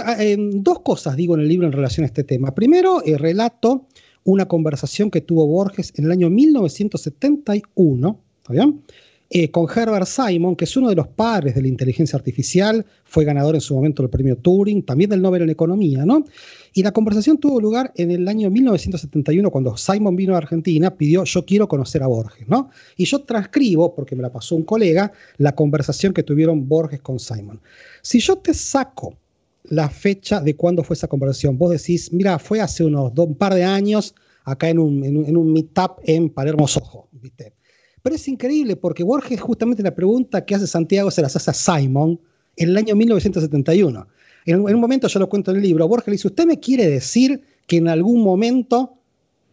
dos 0.55 0.81
cosas 0.81 1.17
digo 1.17 1.35
en 1.35 1.41
el 1.41 1.49
libro 1.49 1.67
en 1.67 1.73
relación 1.73 2.05
a 2.05 2.07
este 2.07 2.25
tema. 2.25 2.55
Primero, 2.55 3.03
eh, 3.05 3.19
relato 3.19 3.87
una 4.25 4.47
conversación 4.47 5.11
que 5.11 5.21
tuvo 5.21 5.47
Borges 5.47 5.93
en 5.97 6.05
el 6.05 6.13
año 6.13 6.31
1971, 6.31 8.21
¿está 8.43 8.53
bien? 8.53 8.83
Eh, 9.31 9.51
con 9.51 9.67
Herbert 9.69 10.07
Simon, 10.07 10.57
que 10.57 10.65
es 10.65 10.75
uno 10.79 10.89
de 10.89 10.95
los 10.95 11.07
padres 11.07 11.55
de 11.55 11.61
la 11.61 11.69
inteligencia 11.69 12.17
artificial, 12.17 12.87
fue 13.05 13.27
ganador 13.27 13.55
en 13.55 13.61
su 13.61 13.75
momento 13.75 14.03
del 14.03 14.09
premio 14.09 14.39
Turing, 14.39 14.83
también 14.83 15.11
del 15.11 15.21
Nobel 15.21 15.43
en 15.43 15.51
Economía, 15.51 16.07
¿no? 16.07 16.25
Y 16.73 16.83
la 16.83 16.93
conversación 16.93 17.37
tuvo 17.37 17.61
lugar 17.61 17.93
en 17.97 18.11
el 18.11 18.27
año 18.27 18.51
1971, 18.51 19.51
cuando 19.51 19.77
Simon 19.77 20.17
vino 20.17 20.35
a 20.35 20.39
Argentina, 20.39 20.97
pidió, 20.97 21.25
yo 21.25 21.45
quiero 21.45 21.69
conocer 21.69 22.03
a 22.03 22.07
Borges, 22.07 22.49
¿no? 22.49 22.71
Y 22.97 23.05
yo 23.05 23.21
transcribo, 23.21 23.95
porque 23.95 24.17
me 24.17 24.23
la 24.23 24.33
pasó 24.33 24.57
un 24.57 24.63
colega, 24.63 25.13
la 25.37 25.55
conversación 25.55 26.15
que 26.15 26.23
tuvieron 26.23 26.67
Borges 26.67 27.03
con 27.03 27.19
Simon. 27.19 27.61
Si 28.01 28.21
yo 28.21 28.39
te 28.39 28.55
saco 28.55 29.19
la 29.65 29.91
fecha 29.91 30.41
de 30.41 30.57
cuándo 30.57 30.83
fue 30.83 30.95
esa 30.95 31.07
conversación, 31.07 31.59
vos 31.59 31.71
decís, 31.71 32.15
mira, 32.15 32.39
fue 32.39 32.63
hace 32.63 32.83
unos 32.83 33.13
un 33.15 33.35
par 33.35 33.53
de 33.53 33.65
años, 33.65 34.15
acá 34.45 34.71
en 34.71 34.79
un, 34.79 35.05
en 35.05 35.19
un, 35.19 35.27
en 35.27 35.37
un 35.37 35.53
meetup 35.53 35.99
en 36.05 36.31
Palermo 36.31 36.67
Sojo, 36.67 37.09
¿viste? 37.13 37.53
Pero 38.03 38.17
es 38.17 38.29
increíble 38.29 38.77
porque 38.77 39.03
Borges, 39.03 39.41
justamente 39.41 39.83
la 39.83 39.95
pregunta 39.95 40.45
que 40.45 40.55
hace 40.55 40.67
Santiago 40.67 41.11
se 41.11 41.23
las 41.23 41.35
hace 41.37 41.51
a 41.51 41.55
Simon 41.55 42.21
en 42.57 42.71
el 42.71 42.77
año 42.77 42.95
1971. 42.95 44.07
En, 44.47 44.61
un 44.61 44.81
momento, 44.81 45.09
yo 45.09 45.21
lo 45.21 45.29
cuento 45.29 45.51
en 45.51 45.59
el 45.59 45.63
libro, 45.63 45.87
Borges 45.87 46.09
le 46.09 46.13
dice, 46.13 46.29
¿usted 46.29 46.47
me 46.47 46.59
quiere 46.59 46.87
decir 46.87 47.43
que 47.67 47.77
en 47.77 47.89
algún 47.89 48.23
momento, 48.23 48.95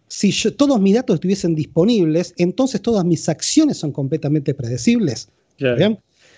si 0.07 0.31
todos 0.51 0.79
mis 0.79 0.95
datos 0.95 1.15
estuviesen 1.15 1.53
disponibles, 1.53 2.33
entonces 2.37 2.81
todas 2.81 3.03
mis 3.03 3.27
acciones 3.27 3.77
son 3.77 3.91
completamente 3.91 4.53
predecibles? 4.53 5.29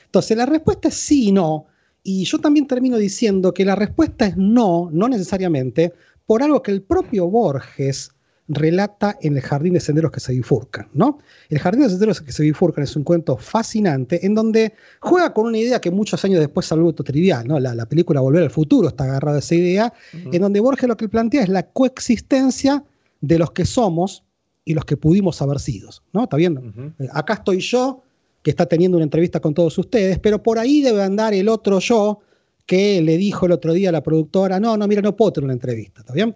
Entonces, 0.05 0.37
la 0.37 0.45
respuesta 0.45 0.87
es 0.87 0.95
sí 0.95 1.27
y 1.27 1.31
no. 1.31 1.65
Y 2.01 2.23
yo 2.23 2.39
también 2.39 2.67
termino 2.67 2.97
diciendo 2.97 3.53
que 3.53 3.65
la 3.65 3.75
respuesta 3.75 4.25
es 4.25 4.37
no, 4.37 4.89
no 4.91 5.07
necesariamente, 5.09 5.93
por 6.25 6.41
algo 6.41 6.63
que 6.63 6.71
el 6.71 6.81
propio 6.81 7.27
Borges 7.27 8.11
relata 8.48 9.18
en 9.22 9.36
el 9.36 9.42
Jardín 9.42 9.74
de 9.74 9.80
Senderos 9.80 10.12
que 10.12 10.20
se 10.20 10.32
bifurcan, 10.32 10.88
¿no? 10.94 11.20
El 11.50 11.60
Jardín 11.60 11.84
de 11.84 11.89
Senderos 11.89 12.22
que 12.22 12.32
se 12.32 12.44
bifurcan 12.44 12.84
es 12.84 12.96
un 12.96 13.04
cuento 13.04 13.36
fascinante 13.38 14.25
en 14.25 14.36
donde 14.36 14.74
juega 15.01 15.34
con 15.34 15.48
una 15.48 15.58
idea 15.58 15.82
que 15.82 15.92
muchos 15.92 16.24
años 16.24 16.39
después 16.39 16.66
se 16.66 16.74
ha 16.74 16.77
trivial, 17.04 17.48
¿no? 17.48 17.60
La, 17.60 17.86
película 17.86 18.22
Volver 18.22 18.44
al 18.44 18.50
Futuro 18.50 18.88
está 18.88 19.04
agarrada 19.04 19.38
a 19.38 19.39
esa 19.39 19.56
idea, 19.56 19.94
en 20.13 20.42
donde 20.42 20.60
Borges 20.60 20.88
lo 20.88 20.96
que 20.96 21.10
plantea 21.10 21.44
es 21.44 21.50
la 21.50 21.63
coexistencia 21.63 22.84
de 23.22 23.39
los 23.39 23.51
que 23.51 23.66
somos 23.66 24.24
y 24.63 24.74
los 24.74 24.86
que 24.86 24.98
pudimos 24.98 25.42
haber 25.42 25.60
sido, 25.60 25.89
¿no? 26.13 26.24
¿Está 26.24 26.38
viendo? 26.38 26.62
Eh, 27.00 27.08
acá 27.12 27.34
estoy 27.34 27.60
yo, 27.60 28.04
que 28.44 28.51
está 28.51 28.66
teniendo 28.66 28.98
una 28.98 29.04
entrevista 29.04 29.39
con 29.42 29.54
todos 29.54 29.77
ustedes, 29.77 30.20
pero 30.20 30.42
por 30.42 30.60
ahí 30.60 30.82
debe 30.82 31.04
andar 31.04 31.34
el 31.34 31.50
otro 31.50 31.80
yo 31.80 32.22
que 32.66 33.01
le 33.01 33.18
dijo 33.18 33.46
el 33.46 33.54
otro 33.54 33.74
día 33.74 33.89
a 33.89 33.92
la 33.92 34.04
productora, 34.04 34.60
no, 34.60 34.77
no, 34.77 34.88
mira, 34.88 35.01
no 35.01 35.16
puedo 35.16 35.34
tener 35.34 35.46
una 35.46 35.54
entrevista, 35.54 36.01
¿está 36.01 36.13
bien? 36.13 36.36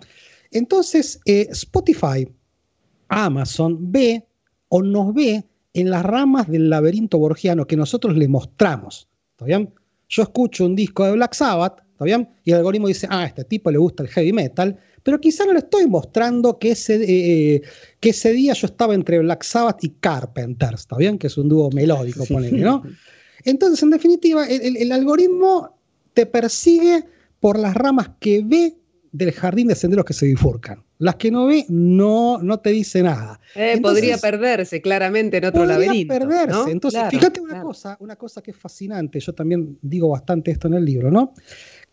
Entonces, 0.51 1.19
eh, 1.25 1.47
Spotify, 1.51 2.27
Amazon 3.07 3.91
ve 3.91 4.25
o 4.69 4.81
nos 4.81 5.13
ve 5.13 5.43
en 5.73 5.89
las 5.89 6.03
ramas 6.03 6.49
del 6.49 6.69
laberinto 6.69 7.17
borgiano 7.17 7.65
que 7.65 7.77
nosotros 7.77 8.15
le 8.15 8.27
mostramos. 8.27 9.07
¿Está 9.31 9.45
bien? 9.45 9.73
Yo 10.09 10.23
escucho 10.23 10.65
un 10.65 10.75
disco 10.75 11.05
de 11.05 11.13
Black 11.13 11.33
Sabbath, 11.33 11.81
¿está 11.91 12.05
bien? 12.05 12.29
Y 12.43 12.51
el 12.51 12.57
algoritmo 12.57 12.87
dice, 12.87 13.07
ah, 13.09 13.21
a 13.21 13.25
este 13.25 13.45
tipo 13.45 13.71
le 13.71 13.77
gusta 13.77 14.03
el 14.03 14.09
heavy 14.09 14.33
metal, 14.33 14.77
pero 15.03 15.19
quizá 15.19 15.45
no 15.45 15.53
le 15.53 15.59
estoy 15.59 15.87
mostrando 15.87 16.59
que 16.59 16.71
ese, 16.71 16.95
eh, 17.01 17.61
que 17.99 18.09
ese 18.09 18.33
día 18.33 18.53
yo 18.53 18.67
estaba 18.67 18.93
entre 18.93 19.19
Black 19.19 19.43
Sabbath 19.43 19.83
y 19.83 19.89
Carpenters, 19.89 20.81
¿está 20.81 20.97
bien? 20.97 21.17
Que 21.17 21.27
es 21.27 21.37
un 21.37 21.47
dúo 21.47 21.69
melódico, 21.71 22.25
ponele, 22.25 22.59
¿no? 22.59 22.83
Entonces, 23.45 23.81
en 23.81 23.89
definitiva, 23.89 24.45
el 24.45 24.91
algoritmo 24.91 25.77
te 26.13 26.25
persigue 26.25 27.05
por 27.39 27.57
las 27.57 27.73
ramas 27.73 28.11
que 28.19 28.43
ve 28.45 28.75
del 29.11 29.31
jardín 29.31 29.67
de 29.67 29.75
senderos 29.75 30.05
que 30.05 30.13
se 30.13 30.25
bifurcan. 30.25 30.83
Las 30.97 31.15
que 31.15 31.31
no 31.31 31.47
ve 31.47 31.65
no, 31.69 32.39
no 32.41 32.59
te 32.59 32.69
dice 32.71 33.03
nada. 33.03 33.39
Eh, 33.55 33.79
podría 33.81 34.17
perderse 34.17 34.81
claramente 34.81 35.37
en 35.37 35.45
otro 35.45 35.65
laberinto. 35.65 36.13
Podría 36.13 36.27
perderse. 36.27 36.71
Entonces, 36.71 37.01
fíjate 37.09 37.41
una 37.41 37.61
cosa, 37.61 37.97
una 37.99 38.15
cosa 38.15 38.41
que 38.41 38.51
es 38.51 38.57
fascinante, 38.57 39.19
yo 39.19 39.33
también 39.33 39.77
digo 39.81 40.09
bastante 40.09 40.51
esto 40.51 40.67
en 40.67 40.75
el 40.75 40.85
libro, 40.85 41.11
¿no? 41.11 41.33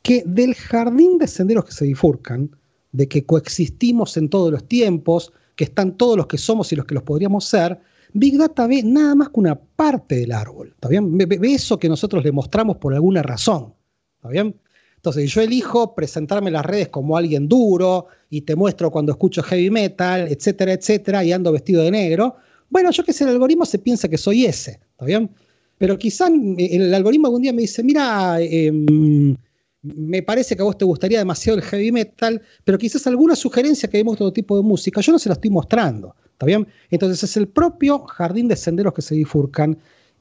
Que 0.03 0.23
del 0.27 0.55
jardín 0.55 1.19
de 1.19 1.27
senderos 1.27 1.65
que 1.65 1.73
se 1.73 1.85
bifurcan, 1.87 2.51
de 2.93 3.09
que 3.09 3.25
coexistimos 3.25 4.17
en 4.17 4.29
todos 4.29 4.53
los 4.53 4.67
tiempos, 4.67 5.33
que 5.57 5.65
están 5.65 5.97
todos 5.97 6.17
los 6.17 6.29
que 6.29 6.39
somos 6.39 6.73
y 6.73 6.77
los 6.77 6.87
que 6.87 6.95
los 6.95 7.03
podríamos 7.03 7.45
ser, 7.45 7.81
Big 8.13 8.39
Data 8.39 8.67
ve 8.67 8.83
nada 8.83 9.15
más 9.15 9.29
que 9.31 9.41
una 9.41 9.55
parte 9.57 10.17
del 10.17 10.33
árbol, 10.33 10.69
¿está 10.69 10.89
bien? 10.89 11.19
Ve, 11.19 11.27
ve 11.27 11.55
eso 11.55 11.79
que 11.79 11.89
nosotros 11.89 12.25
le 12.25 12.33
mostramos 12.33 12.77
por 12.77 12.95
alguna 12.95 13.23
razón, 13.23 13.75
¿está 14.17 14.29
bien? 14.29 14.55
Entonces 14.99 15.33
yo 15.33 15.41
elijo 15.41 15.95
presentarme 15.95 16.49
en 16.49 16.55
las 16.55 16.67
redes 16.67 16.89
como 16.89 17.17
alguien 17.17 17.49
duro 17.49 18.09
y 18.31 18.41
te 18.41 18.57
muestro 18.57 18.91
cuando 18.91 19.13
escucho 19.13 19.45
heavy 19.45 19.71
metal, 19.71 20.27
etcétera, 20.29 20.73
etcétera, 20.73 21.25
y 21.25 21.31
ando 21.31 21.53
vestido 21.53 21.85
de 21.85 21.93
negro. 21.93 22.35
Bueno, 22.69 22.91
yo 22.91 23.05
que 23.05 23.13
sé, 23.13 23.23
el 23.23 23.31
algoritmo 23.31 23.65
se 23.65 23.79
piensa 23.79 24.09
que 24.09 24.19
soy 24.19 24.45
ese, 24.45 24.81
¿está 24.91 25.05
bien? 25.05 25.31
Pero 25.79 25.97
quizás 25.97 26.33
el 26.59 26.93
algoritmo 26.93 27.29
algún 27.29 27.43
día 27.43 27.53
me 27.53 27.63
dice, 27.63 27.85
mira, 27.85 28.41
em, 28.41 29.37
me 29.83 30.21
parece 30.25 30.57
que 30.57 30.63
a 30.63 30.65
vos 30.65 30.77
te 30.77 30.85
gustaría 30.85 31.19
demasiado 31.21 31.59
el 31.59 31.65
heavy 31.65 31.93
metal, 31.93 32.43
pero 32.65 32.77
quizás 32.77 33.07
alguna 33.07 33.37
sugerencia 33.37 33.89
que 33.89 33.99
demos 33.99 34.17
todo 34.17 34.33
tipo 34.33 34.57
de 34.57 34.65
música, 34.65 35.01
yo 35.01 35.13
no 35.13 35.21
se 35.21 35.29
la 35.29 35.35
estoy 35.35 35.51
mostrando, 35.51 36.17
¿está 36.33 36.45
bien? 36.45 36.67
Entonces 36.91 37.23
es 37.23 37.37
el 37.37 37.47
propio 37.47 38.01
jardín 38.01 38.49
de 38.49 38.57
senderos 38.57 38.93
que 38.93 39.03
se 39.03 39.15
bifurcan 39.15 39.79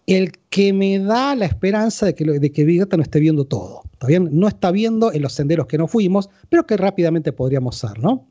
el 0.07 0.31
que 0.49 0.71
me 0.73 0.97
da 0.99 1.35
la 1.35 1.45
esperanza 1.45 2.05
de 2.05 2.15
que, 2.15 2.23
de 2.23 2.51
que 2.51 2.63
Big 2.63 2.79
Data 2.79 2.97
no 2.97 3.03
esté 3.03 3.19
viendo 3.19 3.45
todo. 3.45 3.83
¿Está 3.91 4.07
bien? 4.07 4.29
No 4.31 4.47
está 4.47 4.71
viendo 4.71 5.11
en 5.11 5.21
los 5.21 5.33
senderos 5.33 5.67
que 5.67 5.77
no 5.77 5.87
fuimos, 5.87 6.29
pero 6.49 6.65
que 6.65 6.77
rápidamente 6.77 7.33
podríamos 7.33 7.77
ser, 7.77 7.99
¿no? 7.99 8.25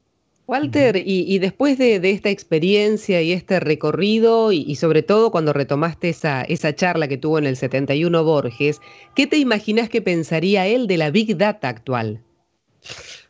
Walter, 0.48 1.02
y, 1.04 1.38
después 1.40 1.76
de, 1.76 1.96
esta 2.08 2.30
experiencia 2.30 3.20
y 3.20 3.32
este 3.32 3.58
recorrido, 3.58 4.52
y, 4.52 4.76
sobre 4.76 5.02
todo 5.02 5.32
cuando 5.32 5.52
retomaste 5.52 6.08
esa, 6.08 6.42
esa, 6.42 6.72
charla 6.72 7.08
que 7.08 7.18
tuvo 7.18 7.38
en 7.38 7.46
el 7.46 7.56
71 7.56 8.22
Borges, 8.22 8.80
¿qué 9.16 9.26
te 9.26 9.38
imaginas 9.38 9.88
que 9.88 10.00
pensaría 10.00 10.68
él 10.68 10.86
de 10.86 10.98
la 10.98 11.10
Big 11.10 11.36
Data 11.36 11.68
actual? 11.68 12.22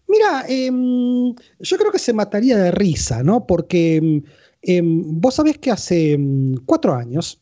Mira, 0.08 0.44
em, 0.46 1.34
yo 1.58 1.78
creo 1.78 1.90
que 1.90 1.98
se 1.98 2.12
mataría 2.12 2.58
de 2.58 2.70
risa, 2.70 3.22
¿no? 3.22 3.46
Porque 3.46 3.96
em, 3.96 4.22
em, 4.60 5.02
vos 5.18 5.36
sabés 5.36 5.56
que 5.56 5.70
hace 5.70 6.18
cuatro 6.66 6.94
años 6.94 7.40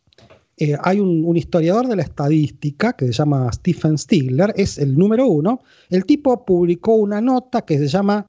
eh, 0.57 0.77
hay 0.83 1.01
un, 1.01 1.37
historiador 1.37 1.89
de 1.89 1.97
la 1.97 2.03
estadística 2.03 2.93
que 2.93 3.07
se 3.07 3.13
llama 3.13 3.51
Stephen 3.53 3.99
Stigler, 3.99 4.53
es 4.57 4.79
el 4.79 4.97
número 4.97 5.27
uno. 5.27 5.61
El 5.91 6.05
tipo 6.05 6.45
publicó 6.45 6.95
una 6.95 7.21
nota 7.21 7.63
que 7.63 7.79
se 7.79 7.89
llama 7.89 8.27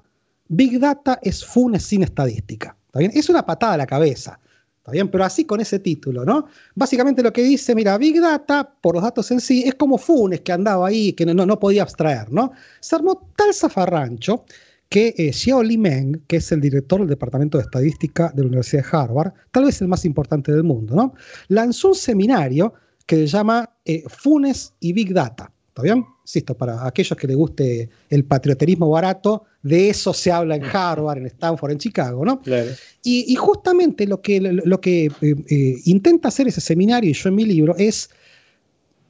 Big 0.48 0.79
Data 0.79 1.20
es 1.22 1.46
Funes 1.46 1.84
sin 1.84 2.03
estadística. 2.03 2.75
¿Está 2.88 3.00
bien? 3.00 3.12
Es 3.13 3.29
una 3.29 3.46
patada 3.46 3.74
a 3.74 3.77
la 3.77 3.86
cabeza. 3.86 4.39
¿Está 4.77 4.91
bien? 4.91 5.10
Pero 5.10 5.24
así 5.24 5.46
con 5.46 5.62
ese 5.62 5.79
título, 5.79 6.25
¿no? 6.25 6.48
Básicamente 6.75 7.24
lo 7.24 7.34
que 7.34 7.44
dice, 7.44 7.74
mira, 7.75 7.98
Big 7.98 8.20
Data, 8.20 8.72
por 8.82 8.96
los 8.96 9.03
datos 9.03 9.29
en 9.32 9.39
sí, 9.39 9.63
es 9.65 9.75
como 9.75 9.98
Funes 9.98 10.41
que 10.41 10.51
andaba 10.51 10.88
ahí, 10.88 11.13
que 11.13 11.25
no, 11.25 11.46
no 11.46 11.60
podía 11.60 11.84
abstraer, 11.84 12.32
¿no? 12.32 12.51
Se 12.79 12.96
armó 12.96 13.32
tal 13.36 13.53
zafarrancho 13.53 14.46
que 14.96 15.14
eh, 15.18 15.34
Xiao 15.34 15.62
Li 15.62 15.78
Meng, 15.78 16.22
que 16.25 16.38
es 16.38 16.54
el 16.54 16.62
director 16.62 17.02
del 17.02 17.10
Departamento 17.10 17.58
de 17.58 17.66
Estadística 17.66 18.32
de 18.34 18.44
la 18.44 18.48
Universidad 18.48 18.82
de 18.82 18.98
Harvard, 18.98 19.34
tal 19.52 19.66
vez 19.66 19.82
el 19.82 19.90
más 19.90 20.06
importante 20.06 20.54
del 20.54 20.64
mundo, 20.64 20.96
¿no? 20.96 21.14
lanzó 21.50 21.90
un 21.90 21.96
seminario 21.96 22.74
que 23.06 23.18
se 23.18 23.28
llama 23.28 23.70
eh, 23.84 24.06
Funes 24.08 24.74
y 24.80 24.94
Big 24.94 25.14
Data. 25.14 25.52
¿Está 25.68 25.82
bien? 25.82 26.06
Insisto, 26.24 26.56
para 26.56 26.88
aquellos 26.88 27.20
que 27.20 27.28
les 27.28 27.36
guste 27.36 27.90
el 28.10 28.24
patrioterismo 28.24 28.90
barato, 28.90 29.44
de 29.64 29.90
eso 29.90 30.14
se 30.14 30.32
habla 30.32 30.56
en 30.56 30.64
Harvard, 30.64 31.18
en 31.18 31.25
Stanford, 31.25 31.72
en 31.72 31.78
Chicago, 31.78 32.24
¿no? 32.24 32.42
Y, 33.04 33.36
justamente 33.36 34.08
lo 34.08 34.22
que, 34.22 34.40
lo 34.40 34.80
que 34.80 35.12
eh, 35.22 35.75
intenta 35.84 36.30
hacer 36.30 36.48
ese 36.48 36.62
seminario, 36.62 37.10
y 37.10 37.14
yo 37.14 37.28
en 37.28 37.36
mi 37.36 37.44
libro, 37.44 37.75
es 37.78 38.10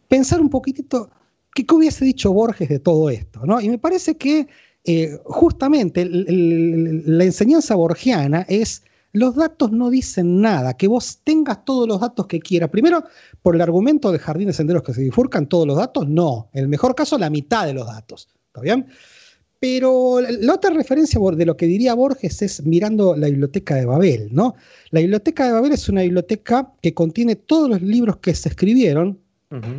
pensar 0.07 0.41
un 0.41 0.49
poquitito 0.49 1.11
qué 1.53 1.63
hubiese 1.75 2.03
dicho 2.03 2.33
Borges 2.33 2.69
de 2.69 2.79
todo 2.79 3.11
esto, 3.11 3.45
¿no? 3.45 3.61
Y 3.61 3.69
me 3.69 3.77
parece 3.77 4.17
que 4.17 4.47
eh, 4.85 5.19
justamente 5.25 6.05
la 6.05 7.23
enseñanza 7.23 7.75
borgiana 7.75 8.45
es 8.47 8.83
los 9.15 9.35
datos 9.35 9.71
no 9.71 9.89
dicen 9.89 10.41
nada, 10.41 10.75
que 10.75 10.87
vos 10.87 11.21
tengas 11.23 11.63
todos 11.63 11.87
los 11.87 12.01
datos 12.01 12.27
que 12.27 12.39
quieras. 12.39 12.69
Primero, 12.69 13.03
por 13.41 13.55
el 13.55 13.61
argumento 13.61 14.11
de 14.11 14.19
jardín 14.19 14.47
de 14.47 14.53
senderos 14.53 14.83
que 14.83 14.93
se 14.93 15.01
bifurcan 15.01 15.47
todos 15.47 15.65
los 15.65 15.77
datos, 15.77 16.07
no. 16.09 16.49
En 16.53 16.63
el 16.63 16.67
mejor 16.67 16.95
caso, 16.95 17.17
la 17.17 17.29
mitad 17.29 17.65
de 17.65 17.73
los 17.73 17.87
datos. 17.87 18.27
¿Está 18.47 18.59
bien? 18.59 18.87
Pero 19.59 20.19
la 20.19 20.53
otra 20.53 20.71
referencia 20.71 21.19
de 21.19 21.45
lo 21.45 21.55
que 21.55 21.65
diría 21.65 21.93
Borges 21.93 22.41
es 22.41 22.65
mirando 22.65 23.15
la 23.15 23.27
biblioteca 23.27 23.75
de 23.75 23.85
Babel, 23.85 24.27
¿no? 24.31 24.55
La 24.91 24.99
biblioteca 24.99 25.45
de 25.45 25.53
Babel 25.53 25.71
es 25.71 25.87
una 25.87 26.01
biblioteca 26.01 26.73
que 26.81 26.93
contiene 26.93 27.37
todos 27.37 27.69
los 27.69 27.81
libros 27.81 28.17
que 28.17 28.35
se 28.35 28.49
escribieron, 28.49 29.17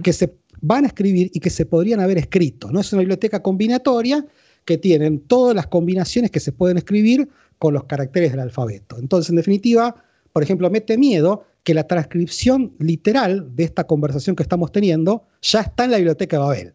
que 0.02 0.14
se 0.14 0.34
van 0.62 0.84
a 0.84 0.86
escribir 0.86 1.30
y 1.34 1.40
que 1.40 1.50
se 1.50 1.66
podrían 1.66 2.00
haber 2.00 2.16
escrito, 2.16 2.72
¿no? 2.72 2.80
Es 2.80 2.90
una 2.94 3.00
biblioteca 3.00 3.42
combinatoria 3.42 4.25
que 4.66 4.76
tienen 4.76 5.20
todas 5.20 5.56
las 5.56 5.68
combinaciones 5.68 6.30
que 6.30 6.40
se 6.40 6.52
pueden 6.52 6.76
escribir 6.76 7.28
con 7.58 7.73
los 7.73 7.85
caracteres 7.85 8.32
del 8.32 8.40
alfabeto. 8.40 8.99
Entonces, 8.99 9.30
en 9.30 9.37
definitiva, 9.37 9.94
por 10.32 10.42
ejemplo, 10.42 10.68
mete 10.68 10.99
miedo 10.99 11.46
que 11.62 11.73
la 11.73 11.87
transcripción 11.87 12.75
literal 12.78 13.56
de 13.56 13.64
esta 13.64 13.85
conversación 13.85 14.37
que 14.37 14.42
estamos 14.42 14.70
teniendo 14.73 15.25
ya 15.40 15.61
está 15.62 15.85
en 15.85 15.92
la 15.92 15.96
biblioteca 15.96 16.37
de 16.37 16.42
Babel. 16.42 16.75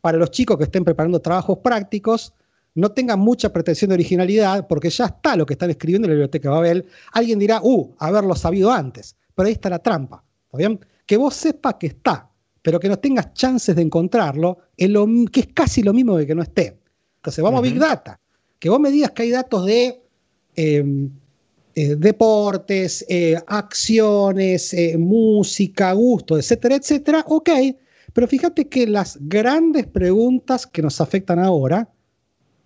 Para 0.00 0.18
los 0.18 0.30
chicos 0.32 0.58
que 0.58 0.64
estén 0.64 0.84
preparando 0.84 1.20
trabajos 1.20 1.58
prácticos, 1.58 2.34
no 2.74 2.90
tengan 2.90 3.20
mucha 3.20 3.52
pretensión 3.52 3.88
de 3.88 3.94
originalidad 3.94 4.66
porque 4.68 4.90
ya 4.90 5.06
está 5.06 5.36
lo 5.36 5.46
que 5.46 5.54
están 5.54 5.70
escribiendo 5.70 6.06
en 6.06 6.10
la 6.10 6.14
biblioteca 6.14 6.48
de 6.48 6.54
Babel. 6.54 6.86
Alguien 7.12 7.38
dirá, 7.38 7.60
uh, 7.62 7.94
haberlo 7.98 8.34
sabido 8.34 8.70
antes, 8.70 9.16
pero 9.34 9.46
ahí 9.46 9.52
está 9.52 9.70
la 9.70 9.78
trampa. 9.78 10.22
bien? 10.52 10.80
Que 11.06 11.16
vos 11.16 11.34
sepas 11.34 11.74
que 11.74 11.86
está, 11.86 12.28
pero 12.62 12.80
que 12.80 12.88
no 12.88 12.98
tengas 12.98 13.32
chances 13.32 13.76
de 13.76 13.82
encontrarlo, 13.82 14.58
lo, 14.76 15.06
que 15.32 15.40
es 15.40 15.46
casi 15.54 15.82
lo 15.82 15.94
mismo 15.94 16.16
de 16.16 16.26
que 16.26 16.34
no 16.34 16.42
esté. 16.42 16.78
Entonces, 17.26 17.42
vamos 17.42 17.58
a 17.58 17.62
Big 17.62 17.76
Data. 17.76 18.20
Que 18.60 18.70
vos 18.70 18.78
me 18.78 18.92
digas 18.92 19.10
que 19.10 19.24
hay 19.24 19.30
datos 19.30 19.66
de 19.66 20.00
em, 20.54 21.10
eh, 21.74 21.96
deportes, 21.96 23.04
eh, 23.08 23.36
acciones, 23.48 24.72
eh, 24.72 24.96
música, 24.96 25.92
gusto, 25.92 26.38
etcétera, 26.38 26.76
etcétera, 26.76 27.24
ok. 27.26 27.50
Pero 28.12 28.28
fíjate 28.28 28.68
que 28.68 28.86
las 28.86 29.18
grandes 29.20 29.88
preguntas 29.88 30.68
que 30.68 30.82
nos 30.82 31.00
afectan 31.00 31.40
ahora 31.40 31.92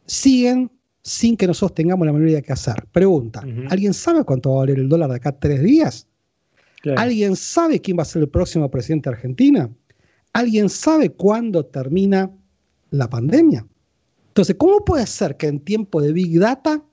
siguen 0.04 0.70
sin 1.02 1.38
que 1.38 1.46
nosotros 1.46 1.74
tengamos 1.74 2.06
la 2.06 2.12
de 2.12 2.42
qué 2.42 2.52
hacer. 2.52 2.84
Pregunta, 2.92 3.42
¿alguien 3.70 3.94
sabe 3.94 4.24
cuánto 4.24 4.50
va 4.50 4.56
a 4.56 4.58
valer 4.58 4.78
el 4.78 4.90
dólar 4.90 5.08
de 5.08 5.16
acá 5.16 5.30
a 5.30 5.40
tres 5.40 5.62
días? 5.62 6.06
¿Alguien 6.98 7.34
sabe 7.34 7.80
quién 7.80 7.96
va 7.98 8.02
a 8.02 8.04
ser 8.04 8.22
el 8.22 8.28
próximo 8.28 8.70
presidente 8.70 9.08
de 9.08 9.16
Argentina? 9.16 9.70
¿Alguien 10.34 10.68
sabe 10.68 11.08
cuándo 11.08 11.64
termina 11.64 12.30
la 12.90 13.08
pandemia? 13.08 13.66
Entonces, 14.30 14.54
¿cómo 14.56 14.84
puede 14.84 15.06
ser 15.08 15.36
que 15.36 15.48
en 15.48 15.58
tiempo 15.58 16.00
de 16.00 16.12
Big 16.12 16.38
Data, 16.38 16.84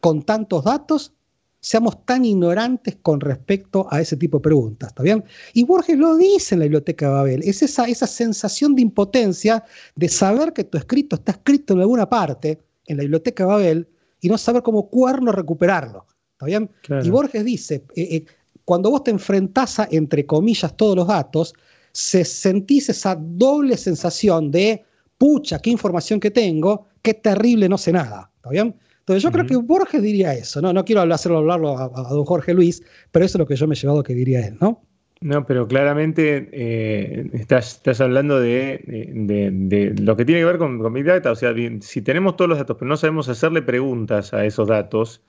con 0.00 0.24
tantos 0.24 0.64
datos, 0.64 1.12
seamos 1.60 2.04
tan 2.04 2.24
ignorantes 2.24 2.96
con 3.00 3.20
respecto 3.20 3.86
a 3.90 4.00
ese 4.00 4.16
tipo 4.16 4.38
de 4.38 4.42
preguntas? 4.42 4.88
¿Está 4.88 5.04
bien? 5.04 5.22
Y 5.52 5.64
Borges 5.64 5.96
lo 5.96 6.16
dice 6.16 6.56
en 6.56 6.58
la 6.58 6.64
Biblioteca 6.64 7.06
de 7.06 7.12
Babel. 7.12 7.42
Es 7.44 7.62
esa, 7.62 7.84
esa 7.84 8.08
sensación 8.08 8.74
de 8.74 8.82
impotencia 8.82 9.62
de 9.94 10.08
saber 10.08 10.52
que 10.52 10.64
tu 10.64 10.76
escrito 10.76 11.14
está 11.14 11.30
escrito 11.30 11.74
en 11.74 11.80
alguna 11.80 12.08
parte 12.08 12.60
en 12.86 12.96
la 12.96 13.02
Biblioteca 13.02 13.44
de 13.44 13.48
Babel 13.48 13.88
y 14.20 14.28
no 14.28 14.36
saber 14.36 14.62
cómo 14.62 14.90
cuerno 14.90 15.30
recuperarlo. 15.30 16.06
¿Está 16.32 16.46
bien? 16.46 16.68
Y 17.04 17.08
Borges 17.08 17.44
dice, 17.44 17.84
eh, 17.94 18.16
eh, 18.16 18.24
cuando 18.64 18.90
vos 18.90 19.04
te 19.04 19.12
enfrentás 19.12 19.78
a, 19.78 19.88
entre 19.92 20.26
comillas, 20.26 20.76
todos 20.76 20.96
los 20.96 21.06
datos, 21.06 21.54
se 21.92 22.24
sentís 22.24 22.88
esa 22.88 23.16
doble 23.16 23.76
sensación 23.76 24.50
de 24.50 24.84
pucha, 25.24 25.58
qué 25.58 25.70
información 25.70 26.20
que 26.20 26.30
tengo, 26.30 26.88
qué 27.00 27.14
terrible, 27.14 27.66
no 27.66 27.78
sé 27.78 27.92
nada. 27.92 28.30
¿Está 28.36 28.50
bien? 28.50 28.74
Entonces 28.98 29.22
yo 29.22 29.32
creo 29.32 29.46
que 29.46 29.56
Borges 29.56 30.02
diría 30.02 30.34
eso, 30.34 30.60
¿no? 30.60 30.70
No 30.74 30.84
quiero 30.84 31.00
hacerlo 31.00 31.38
hablarlo 31.38 31.78
a, 31.78 31.88
don 32.10 32.26
Jorge 32.26 32.52
Luis, 32.52 32.82
pero 33.10 33.24
eso 33.24 33.38
es 33.38 33.40
lo 33.40 33.46
que 33.46 33.56
yo 33.56 33.66
me 33.66 33.74
he 33.74 33.78
llevado 33.78 34.02
que 34.02 34.12
diría 34.12 34.46
él, 34.46 34.58
¿no? 34.60 34.82
No, 35.22 35.46
pero 35.46 35.66
claramente 35.66 36.50
eh, 36.52 37.30
estás, 37.32 37.80
hablando 38.02 38.38
de, 38.38 39.94
lo 39.98 40.14
que 40.14 40.26
tiene 40.26 40.42
que 40.42 40.44
ver 40.44 40.58
con, 40.58 40.78
con, 40.78 40.92
Big 40.92 41.06
Data. 41.06 41.30
O 41.30 41.36
sea, 41.36 41.54
si 41.80 42.02
tenemos 42.02 42.36
todos 42.36 42.50
los 42.50 42.58
datos, 42.58 42.76
pero 42.78 42.90
no 42.90 42.98
sabemos 42.98 43.30
hacerle 43.30 43.62
preguntas 43.62 44.34
a 44.34 44.44
esos 44.44 44.68
datos, 44.68 45.22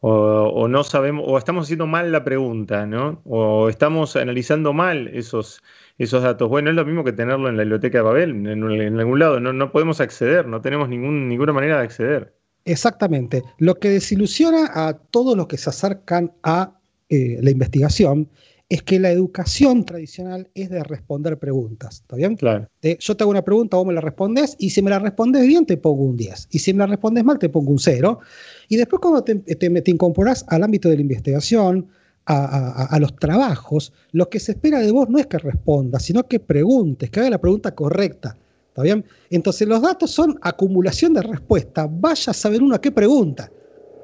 o, 0.00 0.10
o, 0.10 0.68
no 0.68 0.84
sabemos, 0.84 1.24
o 1.26 1.38
estamos 1.38 1.64
haciendo 1.64 1.86
mal 1.86 2.12
la 2.12 2.22
pregunta, 2.22 2.84
¿no? 2.84 3.22
O 3.24 3.70
estamos 3.70 4.14
analizando 4.14 4.74
mal 4.74 5.08
esos, 5.08 5.62
esos 5.98 6.22
datos. 6.22 6.48
Bueno, 6.48 6.70
es 6.70 6.76
lo 6.76 6.84
mismo 6.84 7.04
que 7.04 7.12
tenerlo 7.12 7.48
en 7.48 7.56
la 7.56 7.62
biblioteca 7.62 7.98
de 7.98 8.02
Babel, 8.02 8.30
en, 8.46 8.98
algún 8.98 9.18
lado. 9.18 9.40
No, 9.40 9.52
no, 9.52 9.72
podemos 9.72 10.00
acceder, 10.00 10.46
no 10.46 10.60
tenemos 10.60 10.88
ningún, 10.88 11.28
ninguna 11.28 11.52
manera 11.52 11.78
de 11.78 11.84
acceder. 11.84 12.34
Exactamente. 12.64 13.42
Lo 13.58 13.74
que 13.76 13.90
desilusiona 13.90 14.70
a 14.72 14.94
todos 14.94 15.36
los 15.36 15.46
que 15.46 15.58
se 15.58 15.70
acercan 15.70 16.32
a 16.42 16.78
eh, 17.08 17.38
la 17.42 17.50
investigación 17.50 18.28
es 18.72 18.82
que 18.82 18.98
la 18.98 19.10
educación 19.10 19.84
tradicional 19.84 20.48
es 20.54 20.70
de 20.70 20.82
responder 20.82 21.38
preguntas. 21.38 21.96
¿Está 22.00 22.16
bien? 22.16 22.36
Claro. 22.36 22.70
yo 22.80 23.16
te 23.16 23.22
hago 23.22 23.30
una 23.30 23.42
pregunta, 23.42 23.76
vos 23.76 23.86
me 23.86 23.92
la 23.92 24.00
respondes, 24.00 24.56
y 24.58 24.70
si 24.70 24.80
me 24.80 24.88
la 24.88 24.98
respondes 24.98 25.46
bien, 25.46 25.66
te 25.66 25.76
pongo 25.76 26.04
un 26.04 26.16
10. 26.16 26.48
Y 26.50 26.58
si 26.58 26.72
me 26.72 26.78
la 26.78 26.86
respondes 26.86 27.22
mal, 27.22 27.38
te 27.38 27.50
pongo 27.50 27.70
un 27.70 27.78
0. 27.78 28.20
Y 28.68 28.76
después, 28.76 29.00
cuando 29.00 29.22
te, 29.22 29.34
te, 29.34 29.68
te 29.68 29.90
incorporas 29.90 30.46
al 30.48 30.62
ámbito 30.62 30.88
de 30.88 30.94
la 30.94 31.02
investigación, 31.02 31.88
a, 32.26 32.98
los 33.00 33.16
trabajos, 33.16 33.92
lo 34.12 34.28
que 34.28 34.38
se 34.38 34.52
espera 34.52 34.78
de 34.80 34.92
vos 34.92 35.08
no 35.08 35.18
es 35.18 35.26
que 35.26 35.38
respondas, 35.38 36.04
sino 36.04 36.22
que 36.24 36.40
preguntes, 36.40 37.10
que 37.10 37.20
haga 37.20 37.30
la 37.30 37.40
pregunta 37.40 37.74
correcta. 37.74 38.36
¿Está 38.68 38.82
bien? 38.82 39.04
Entonces 39.28 39.68
los 39.68 39.82
datos 39.82 40.10
son 40.10 40.38
acumulación 40.40 41.12
de 41.12 41.22
respuesta. 41.22 41.88
Vaya 41.90 42.30
a 42.30 42.34
saber 42.34 42.62
uno 42.62 42.74
a 42.74 42.80
qué 42.80 42.90
pregunta. 42.90 43.50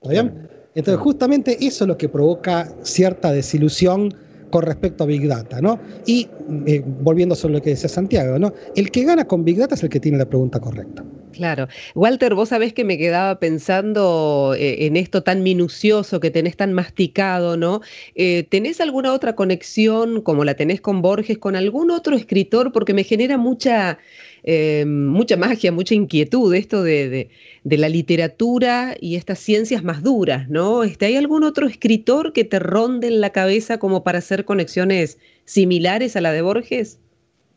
¿Está 0.03 0.11
bien? 0.11 0.49
Entonces 0.75 1.03
justamente 1.03 1.57
eso 1.65 1.85
es 1.85 1.89
lo 1.89 1.97
que 1.97 2.09
provoca 2.09 2.69
cierta 2.83 3.33
desilusión 3.33 4.15
con 4.51 4.63
respecto 4.63 5.05
a 5.05 5.07
Big 5.07 5.27
Data, 5.27 5.61
¿no? 5.61 5.79
Y 6.07 6.29
eh, 6.67 6.83
volviendo 7.03 7.35
sobre 7.35 7.55
lo 7.55 7.63
que 7.63 7.71
decía 7.71 7.89
Santiago, 7.89 8.39
¿no? 8.39 8.53
El 8.77 8.91
que 8.91 9.05
gana 9.05 9.27
con 9.27 9.45
Big 9.45 9.59
Data 9.59 9.75
es 9.75 9.83
el 9.83 9.89
que 9.89 10.01
tiene 10.01 10.19
la 10.19 10.27
pregunta 10.27 10.61
correcta. 10.61 11.05
Claro. 11.33 11.69
Walter, 11.95 12.35
vos 12.35 12.49
sabés 12.49 12.73
que 12.73 12.85
me 12.85 12.97
quedaba 12.97 13.39
pensando 13.39 14.55
eh, 14.59 14.87
en 14.87 14.97
esto 14.97 15.23
tan 15.23 15.43
minucioso 15.43 16.21
que 16.21 16.31
tenés 16.31 16.57
tan 16.57 16.73
masticado, 16.73 17.57
¿no? 17.57 17.83
Eh, 18.15 18.45
¿Tenés 18.45 18.81
alguna 18.81 19.13
otra 19.13 19.35
conexión, 19.37 20.23
como 20.23 20.45
la 20.45 20.55
tenés 20.55 20.81
con 20.81 21.03
Borges, 21.03 21.39
con 21.39 21.55
algún 21.55 21.91
otro 21.91 22.17
escritor? 22.17 22.73
Porque 22.73 22.95
me 22.95 23.05
genera 23.05 23.37
mucha, 23.37 23.99
eh, 24.43 24.85
mucha 24.87 25.37
magia, 25.37 25.71
mucha 25.71 25.95
inquietud 25.95 26.55
esto 26.55 26.83
de, 26.83 27.29
la 27.65 27.89
literatura 27.89 28.97
y 28.99 29.17
estas 29.17 29.39
ciencias 29.39 29.85
más 29.85 30.03
duras, 30.03 30.49
¿no? 30.49 30.83
Este, 30.83 31.07
¿Hay 31.07 31.17
algún 31.17 31.45
otro 31.45 31.67
escritor 31.67 32.33
que 32.33 32.45
te 32.45 32.59
ronde 32.59 33.09
en 33.09 33.21
la 33.21 33.31
cabeza 33.31 33.79
como 33.79 34.03
para 34.03 34.19
hacer 34.19 34.45
conexiones 34.47 35.19
similares 35.45 36.17
a 36.17 36.23
la 36.23 36.33
de 36.33 36.43
Borges? 36.43 36.99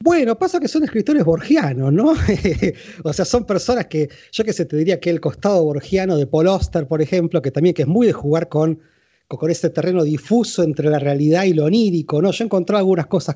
Bueno, 0.04 0.38
pasa 0.38 0.60
que 0.60 0.68
son 0.68 0.84
escritores 0.84 1.24
borgianos, 1.24 1.94
¿no? 1.94 2.14
o 3.04 3.14
sea, 3.14 3.24
son 3.24 3.46
personas 3.46 3.86
que, 3.86 4.10
yo 4.32 4.44
que 4.44 4.52
sé, 4.52 4.66
te 4.66 4.76
diría 4.76 5.00
que 5.00 5.12
el 5.12 5.22
costado 5.22 5.64
borgiano 5.64 6.18
de 6.18 6.26
Paul 6.26 6.48
Oster, 6.48 6.88
por 6.88 7.02
ejemplo, 7.02 7.42
que 7.42 7.52
también 7.52 7.76
que 7.76 7.84
es 7.84 7.88
muy 7.88 8.08
de 8.08 8.14
jugar 8.14 8.50
con 8.50 8.80
con 9.38 9.52
ese 9.52 9.70
terreno 9.70 10.04
difuso 10.04 10.64
entre 10.64 10.90
la 10.90 11.00
realidad 11.00 11.44
y 11.44 11.54
lo 11.54 11.66
onírico, 11.66 12.22
¿no? 12.22 12.32
Yo 12.32 12.44
he 12.44 12.46
encontrado 12.46 12.80
algunas 12.80 13.08
cosas 13.08 13.36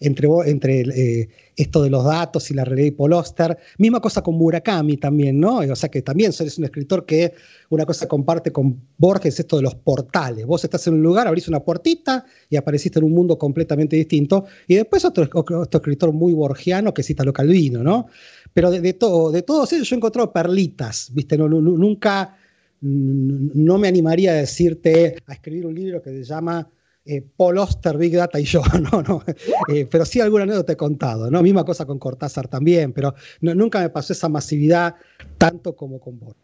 entre, 0.00 0.28
entre 0.46 0.80
eh, 0.80 1.28
esto 1.56 1.82
de 1.82 1.90
los 1.90 2.04
datos 2.04 2.50
y 2.50 2.54
la 2.54 2.64
realidad 2.64 2.88
y 2.88 2.90
Poloster. 2.92 3.58
Misma 3.78 4.00
cosa 4.00 4.22
con 4.22 4.36
Murakami 4.36 4.96
también, 4.96 5.40
¿no? 5.40 5.58
O 5.58 5.76
sea 5.76 5.88
que 5.88 6.02
también 6.02 6.30
es 6.30 6.58
un 6.58 6.64
escritor 6.64 7.06
que 7.06 7.32
una 7.70 7.86
cosa 7.86 8.06
comparte 8.08 8.52
con 8.52 8.80
Borges, 8.98 9.38
esto 9.40 9.56
de 9.56 9.62
los 9.62 9.74
portales. 9.74 10.46
Vos 10.46 10.64
estás 10.64 10.86
en 10.86 10.94
un 10.94 11.02
lugar, 11.02 11.26
abrís 11.26 11.48
una 11.48 11.60
puertita 11.60 12.24
y 12.48 12.56
apareciste 12.56 12.98
en 12.98 13.04
un 13.04 13.12
mundo 13.12 13.38
completamente 13.38 13.96
distinto. 13.96 14.44
Y 14.66 14.76
después 14.76 15.04
otro, 15.04 15.28
escritor 15.70 16.12
muy 16.12 16.32
borgiano 16.32 16.92
que 16.94 17.02
cita 17.02 17.24
lo 17.24 17.32
Calvino, 17.32 17.82
¿no? 17.82 18.06
Pero 18.52 18.70
de, 18.70 18.92
todo, 18.92 19.32
de 19.32 19.42
todos 19.42 19.72
ellos 19.72 19.88
yo 19.88 19.96
he 19.96 19.98
encontrado 19.98 20.32
perlitas, 20.32 21.10
¿viste? 21.12 21.36
Nunca 21.36 22.36
no 22.84 23.78
me 23.78 23.88
animaría 23.88 24.32
a 24.32 24.34
decirte, 24.34 25.16
a 25.26 25.32
escribir 25.32 25.66
un 25.66 25.74
libro 25.74 26.02
que 26.02 26.10
se 26.10 26.24
llama 26.24 26.68
eh, 27.06 27.22
Paul 27.36 27.58
Oster, 27.58 27.96
Big 27.96 28.14
Data 28.14 28.38
y 28.38 28.44
yo, 28.44 28.62
no, 28.92 29.02
no, 29.02 29.22
eh, 29.68 29.86
pero 29.90 30.04
sí 30.04 30.20
alguna 30.20 30.44
anécdota 30.44 30.74
he 30.74 30.76
contado, 30.76 31.30
¿no? 31.30 31.42
Misma 31.42 31.64
cosa 31.64 31.86
con 31.86 31.98
Cortázar 31.98 32.48
también, 32.48 32.92
pero 32.92 33.14
nunca 33.40 33.80
me 33.80 33.88
pasó 33.88 34.12
esa 34.12 34.28
masividad 34.28 34.96
tanto 35.38 35.74
como 35.74 35.98
con 35.98 36.18
vos. 36.18 36.34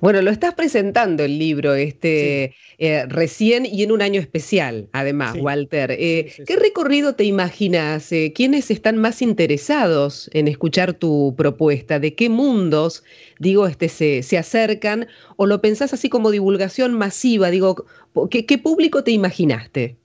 Bueno, 0.00 0.20
lo 0.22 0.30
estás 0.30 0.54
presentando 0.54 1.24
el 1.24 1.38
libro 1.38 1.74
este 1.74 2.54
eh, 2.78 3.06
recién 3.06 3.64
y 3.66 3.82
en 3.82 3.92
un 3.92 4.02
año 4.02 4.20
especial, 4.20 4.88
además, 4.92 5.36
Walter. 5.40 5.90
Eh, 5.92 6.32
¿Qué 6.46 6.56
recorrido 6.56 7.14
te 7.14 7.24
imaginas? 7.24 8.12
Eh, 8.12 8.32
¿Quiénes 8.34 8.70
están 8.70 8.98
más 8.98 9.22
interesados 9.22 10.28
en 10.32 10.48
escuchar 10.48 10.94
tu 10.94 11.34
propuesta? 11.36 11.98
¿De 11.98 12.14
qué 12.14 12.28
mundos, 12.28 13.04
digo, 13.38 13.66
este, 13.66 13.88
se, 13.88 14.22
se 14.22 14.38
acercan? 14.38 15.06
¿O 15.36 15.46
lo 15.46 15.60
pensás 15.60 15.94
así 15.94 16.08
como 16.08 16.30
divulgación 16.30 16.92
masiva? 16.94 17.50
Digo, 17.50 17.86
¿qué, 18.30 18.44
qué 18.44 18.58
público 18.58 19.02
te 19.02 19.12
imaginaste? 19.12 19.96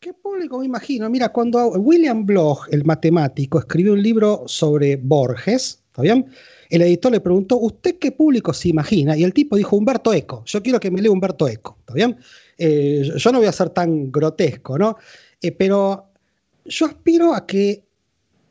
¿Qué 0.00 0.14
público 0.14 0.58
me 0.58 0.64
imagino? 0.64 1.10
Mira, 1.10 1.28
cuando 1.28 1.72
William 1.72 2.24
Bloch, 2.24 2.66
el 2.70 2.84
matemático, 2.84 3.58
escribió 3.58 3.92
un 3.92 4.02
libro 4.02 4.44
sobre 4.46 4.96
Borges, 4.96 5.79
¿está 6.02 6.14
bien? 6.14 6.26
El 6.68 6.82
editor 6.82 7.10
le 7.10 7.20
preguntó, 7.20 7.56
¿usted 7.58 7.96
qué 7.98 8.12
público 8.12 8.52
se 8.52 8.68
imagina? 8.68 9.16
Y 9.16 9.24
el 9.24 9.32
tipo 9.32 9.56
dijo, 9.56 9.76
Humberto 9.76 10.12
Eco. 10.12 10.44
Yo 10.46 10.62
quiero 10.62 10.78
que 10.78 10.90
me 10.90 11.02
lea 11.02 11.10
Humberto 11.10 11.48
Eco. 11.48 11.76
¿Está 11.80 11.94
bien? 11.94 12.16
Eh, 12.58 13.10
yo 13.16 13.32
no 13.32 13.38
voy 13.38 13.48
a 13.48 13.52
ser 13.52 13.70
tan 13.70 14.12
grotesco, 14.12 14.78
¿no? 14.78 14.96
Eh, 15.42 15.50
pero 15.50 16.06
yo 16.64 16.86
aspiro 16.86 17.34
a 17.34 17.46
que 17.46 17.82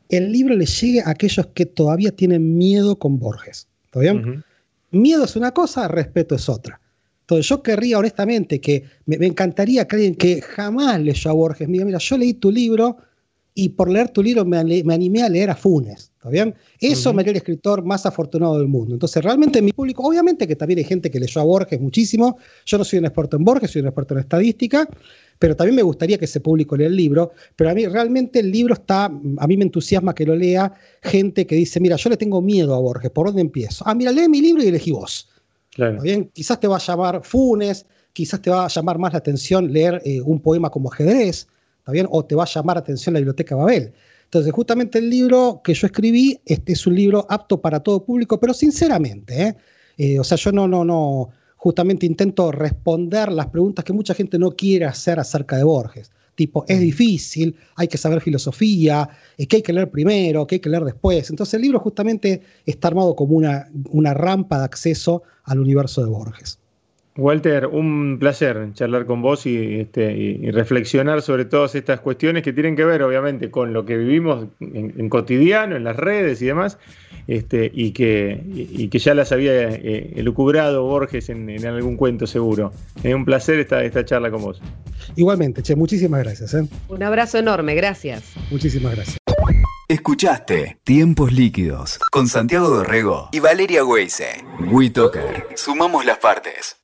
el 0.09 0.31
libro 0.31 0.55
le 0.55 0.65
llegue 0.65 1.01
a 1.01 1.11
aquellos 1.11 1.47
que 1.53 1.65
todavía 1.65 2.11
tienen 2.11 2.57
miedo 2.57 2.97
con 2.97 3.19
Borges. 3.19 3.67
¿Está 3.85 3.99
bien? 3.99 4.43
Miedo 4.91 5.23
es 5.23 5.35
una 5.35 5.51
cosa, 5.51 5.87
respeto 5.87 6.35
es 6.35 6.49
otra. 6.49 6.81
Entonces 7.21 7.47
yo 7.47 7.61
querría 7.61 7.99
honestamente 7.99 8.59
que 8.59 8.83
me, 9.05 9.15
encantaría 9.25 9.87
que 9.87 9.95
alguien 9.95 10.15
que 10.15 10.41
jamás 10.41 10.99
leyó 10.99 11.29
a 11.29 11.33
Borges 11.33 11.67
me 11.67 11.73
diga, 11.73 11.85
mira, 11.85 11.99
yo 11.99 12.17
leí 12.17 12.33
tu 12.33 12.51
libro 12.51 12.97
y 13.53 13.69
por 13.69 13.89
leer 13.89 14.09
tu 14.09 14.23
libro 14.23 14.45
me, 14.45 14.57
animé 14.57 15.23
a 15.23 15.29
leer 15.29 15.49
a 15.49 15.55
Funes. 15.55 16.11
¿Está 16.15 16.29
bien? 16.29 16.53
Eso 16.79 17.13
me 17.13 17.21
haría 17.21 17.31
el 17.31 17.37
escritor 17.37 17.83
más 17.83 18.05
afortunado 18.05 18.57
del 18.57 18.67
mundo. 18.67 18.93
Entonces, 18.93 19.23
realmente 19.23 19.61
mi 19.61 19.71
público, 19.71 20.03
obviamente 20.03 20.47
que 20.47 20.55
también 20.55 20.79
hay 20.79 20.83
gente 20.83 21.09
que 21.09 21.19
leyó 21.19 21.41
a 21.41 21.43
Borges 21.43 21.79
muchísimo. 21.79 22.37
Yo 22.65 22.77
no 22.77 22.83
soy 22.83 22.99
un 22.99 23.05
experto 23.05 23.37
en 23.37 23.43
Borges, 23.43 23.71
soy 23.71 23.81
un 23.81 23.87
experto 23.87 24.13
en 24.13 24.21
estadística, 24.21 24.87
pero 25.39 25.55
también 25.55 25.75
me 25.75 25.81
gustaría 25.81 26.17
que 26.17 26.25
ese 26.25 26.41
público 26.41 26.75
lea 26.77 26.87
el 26.87 26.95
libro. 26.95 27.31
Pero 27.55 27.69
a 27.69 27.73
mí 27.73 27.85
realmente 27.85 28.39
el 28.39 28.51
libro 28.51 28.73
está, 28.73 29.05
a 29.05 29.47
mí 29.47 29.57
me 29.57 29.63
entusiasma 29.63 30.13
que 30.13 30.25
lo 30.25 30.35
lea 30.35 30.73
gente 31.01 31.47
que 31.47 31.55
dice, 31.55 31.79
mira, 31.79 31.95
yo 31.95 32.09
le 32.09 32.17
tengo 32.17 32.41
miedo 32.41 32.75
a 32.75 32.79
Borges, 32.79 33.11
¿por 33.11 33.27
dónde 33.27 33.41
empiezo? 33.41 33.83
Ah, 33.87 33.95
mira, 33.95 34.11
lee 34.11 34.27
mi 34.27 34.41
libro 34.41 34.63
y 34.63 34.67
elegí 34.67 34.91
vos. 34.91 35.29
Claro. 35.73 36.01
bien? 36.01 36.29
Quizás 36.33 36.59
te 36.59 36.67
va 36.67 36.75
a 36.75 36.79
llamar 36.79 37.21
Funes, 37.23 37.85
quizás 38.13 38.41
te 38.41 38.49
va 38.49 38.65
a 38.65 38.67
llamar 38.67 38.97
más 38.97 39.13
la 39.13 39.19
atención 39.19 39.71
leer 39.71 40.01
eh, 40.03 40.21
un 40.21 40.39
poema 40.41 40.69
como 40.69 40.91
ajedrez, 40.91 41.47
¿está 41.89 41.93
bien? 41.93 42.07
O 42.11 42.23
te 42.23 42.35
va 42.35 42.43
a 42.43 42.47
llamar 42.47 42.75
la 42.75 42.81
atención 42.81 43.13
la 43.13 43.19
Biblioteca 43.19 43.55
Babel. 43.55 43.93
Entonces, 44.25 44.53
justamente 44.53 44.99
el 44.99 45.09
libro 45.09 45.61
que 45.63 45.73
yo 45.73 45.87
escribí, 45.87 46.39
este 46.45 46.73
es 46.73 46.85
un 46.85 46.93
libro 46.95 47.25
apto 47.29 47.59
para 47.59 47.79
todo 47.79 48.05
público, 48.05 48.39
pero 48.39 48.53
sinceramente, 48.53 49.41
¿eh? 49.41 49.55
Eh, 49.97 50.19
o 50.19 50.23
sea, 50.23 50.37
yo 50.37 50.51
no, 50.51 50.67
no, 50.67 50.85
no, 50.85 51.29
justamente 51.57 52.05
intento 52.05 52.51
responder 52.51 53.31
las 53.31 53.47
preguntas 53.47 53.83
que 53.83 53.91
mucha 53.91 54.13
gente 54.13 54.37
no 54.37 54.51
quiere 54.51 54.85
hacer 54.85 55.19
acerca 55.19 55.57
de 55.57 55.63
Borges. 55.63 56.11
Tipo, 56.35 56.63
es 56.67 56.79
difícil, 56.79 57.55
hay 57.75 57.87
que 57.87 57.97
saber 57.97 58.21
filosofía, 58.21 59.09
es 59.35 59.47
que 59.47 59.57
hay 59.57 59.61
que 59.61 59.73
leer 59.73 59.89
primero, 59.89 60.47
que 60.47 60.55
hay 60.55 60.59
que 60.61 60.69
leer 60.69 60.85
después. 60.85 61.29
Entonces 61.29 61.55
el 61.55 61.63
libro 61.63 61.79
justamente 61.79 62.41
está 62.65 62.87
armado 62.87 63.15
como 63.15 63.35
una, 63.35 63.67
una 63.89 64.13
rampa 64.13 64.59
de 64.59 64.65
acceso 64.65 65.23
al 65.43 65.59
universo 65.59 66.01
de 66.01 66.09
Borges. 66.09 66.59
Walter, 67.19 67.67
un 67.67 68.17
placer 68.19 68.69
charlar 68.73 69.05
con 69.05 69.21
vos 69.21 69.45
y, 69.45 69.79
este, 69.79 70.39
reflexionar 70.51 71.21
sobre 71.21 71.45
todas 71.45 71.75
estas 71.75 71.99
cuestiones 71.99 72.43
que 72.43 72.53
tienen 72.53 72.75
que 72.75 72.85
ver, 72.85 73.03
obviamente, 73.03 73.51
con 73.51 73.73
lo 73.73 73.85
que 73.85 73.97
vivimos 73.97 74.47
en, 74.59 75.09
cotidiano, 75.09 75.75
en 75.75 75.83
las 75.83 75.95
redes 75.95 76.41
y 76.41 76.45
demás, 76.45 76.77
este, 77.27 77.69
y, 77.73 77.91
que, 77.91 78.89
que 78.89 78.99
ya 78.99 79.13
las 79.13 79.31
había 79.31 79.69
eh, 79.69 80.13
elucubrado 80.15 80.83
Borges 80.83 81.29
en, 81.29 81.65
algún 81.65 81.97
cuento 81.97 82.25
seguro. 82.25 82.71
Es 83.03 83.13
un 83.13 83.25
placer 83.25 83.59
esta, 83.59 83.83
esta 83.83 84.05
charla 84.05 84.31
con 84.31 84.41
vos. 84.41 84.61
Igualmente, 85.15 85.61
Che, 85.61 85.75
muchísimas 85.75 86.23
gracias. 86.23 86.53
¿eh? 86.53 86.67
Un 86.87 87.03
abrazo 87.03 87.37
enorme, 87.37 87.75
gracias. 87.75 88.33
Muchísimas 88.49 88.95
gracias. 88.95 89.17
Escuchaste 89.87 90.77
Tiempos 90.83 91.33
Líquidos 91.33 91.97
con 92.11 92.27
Santiago 92.27 92.69
Dorrego 92.69 93.29
y 93.31 93.39
Valeria 93.39 93.83
Weise. 93.83 94.43
WeToker. 94.71 95.47
Sumamos 95.55 96.05
las 96.05 96.19
partes. 96.19 96.78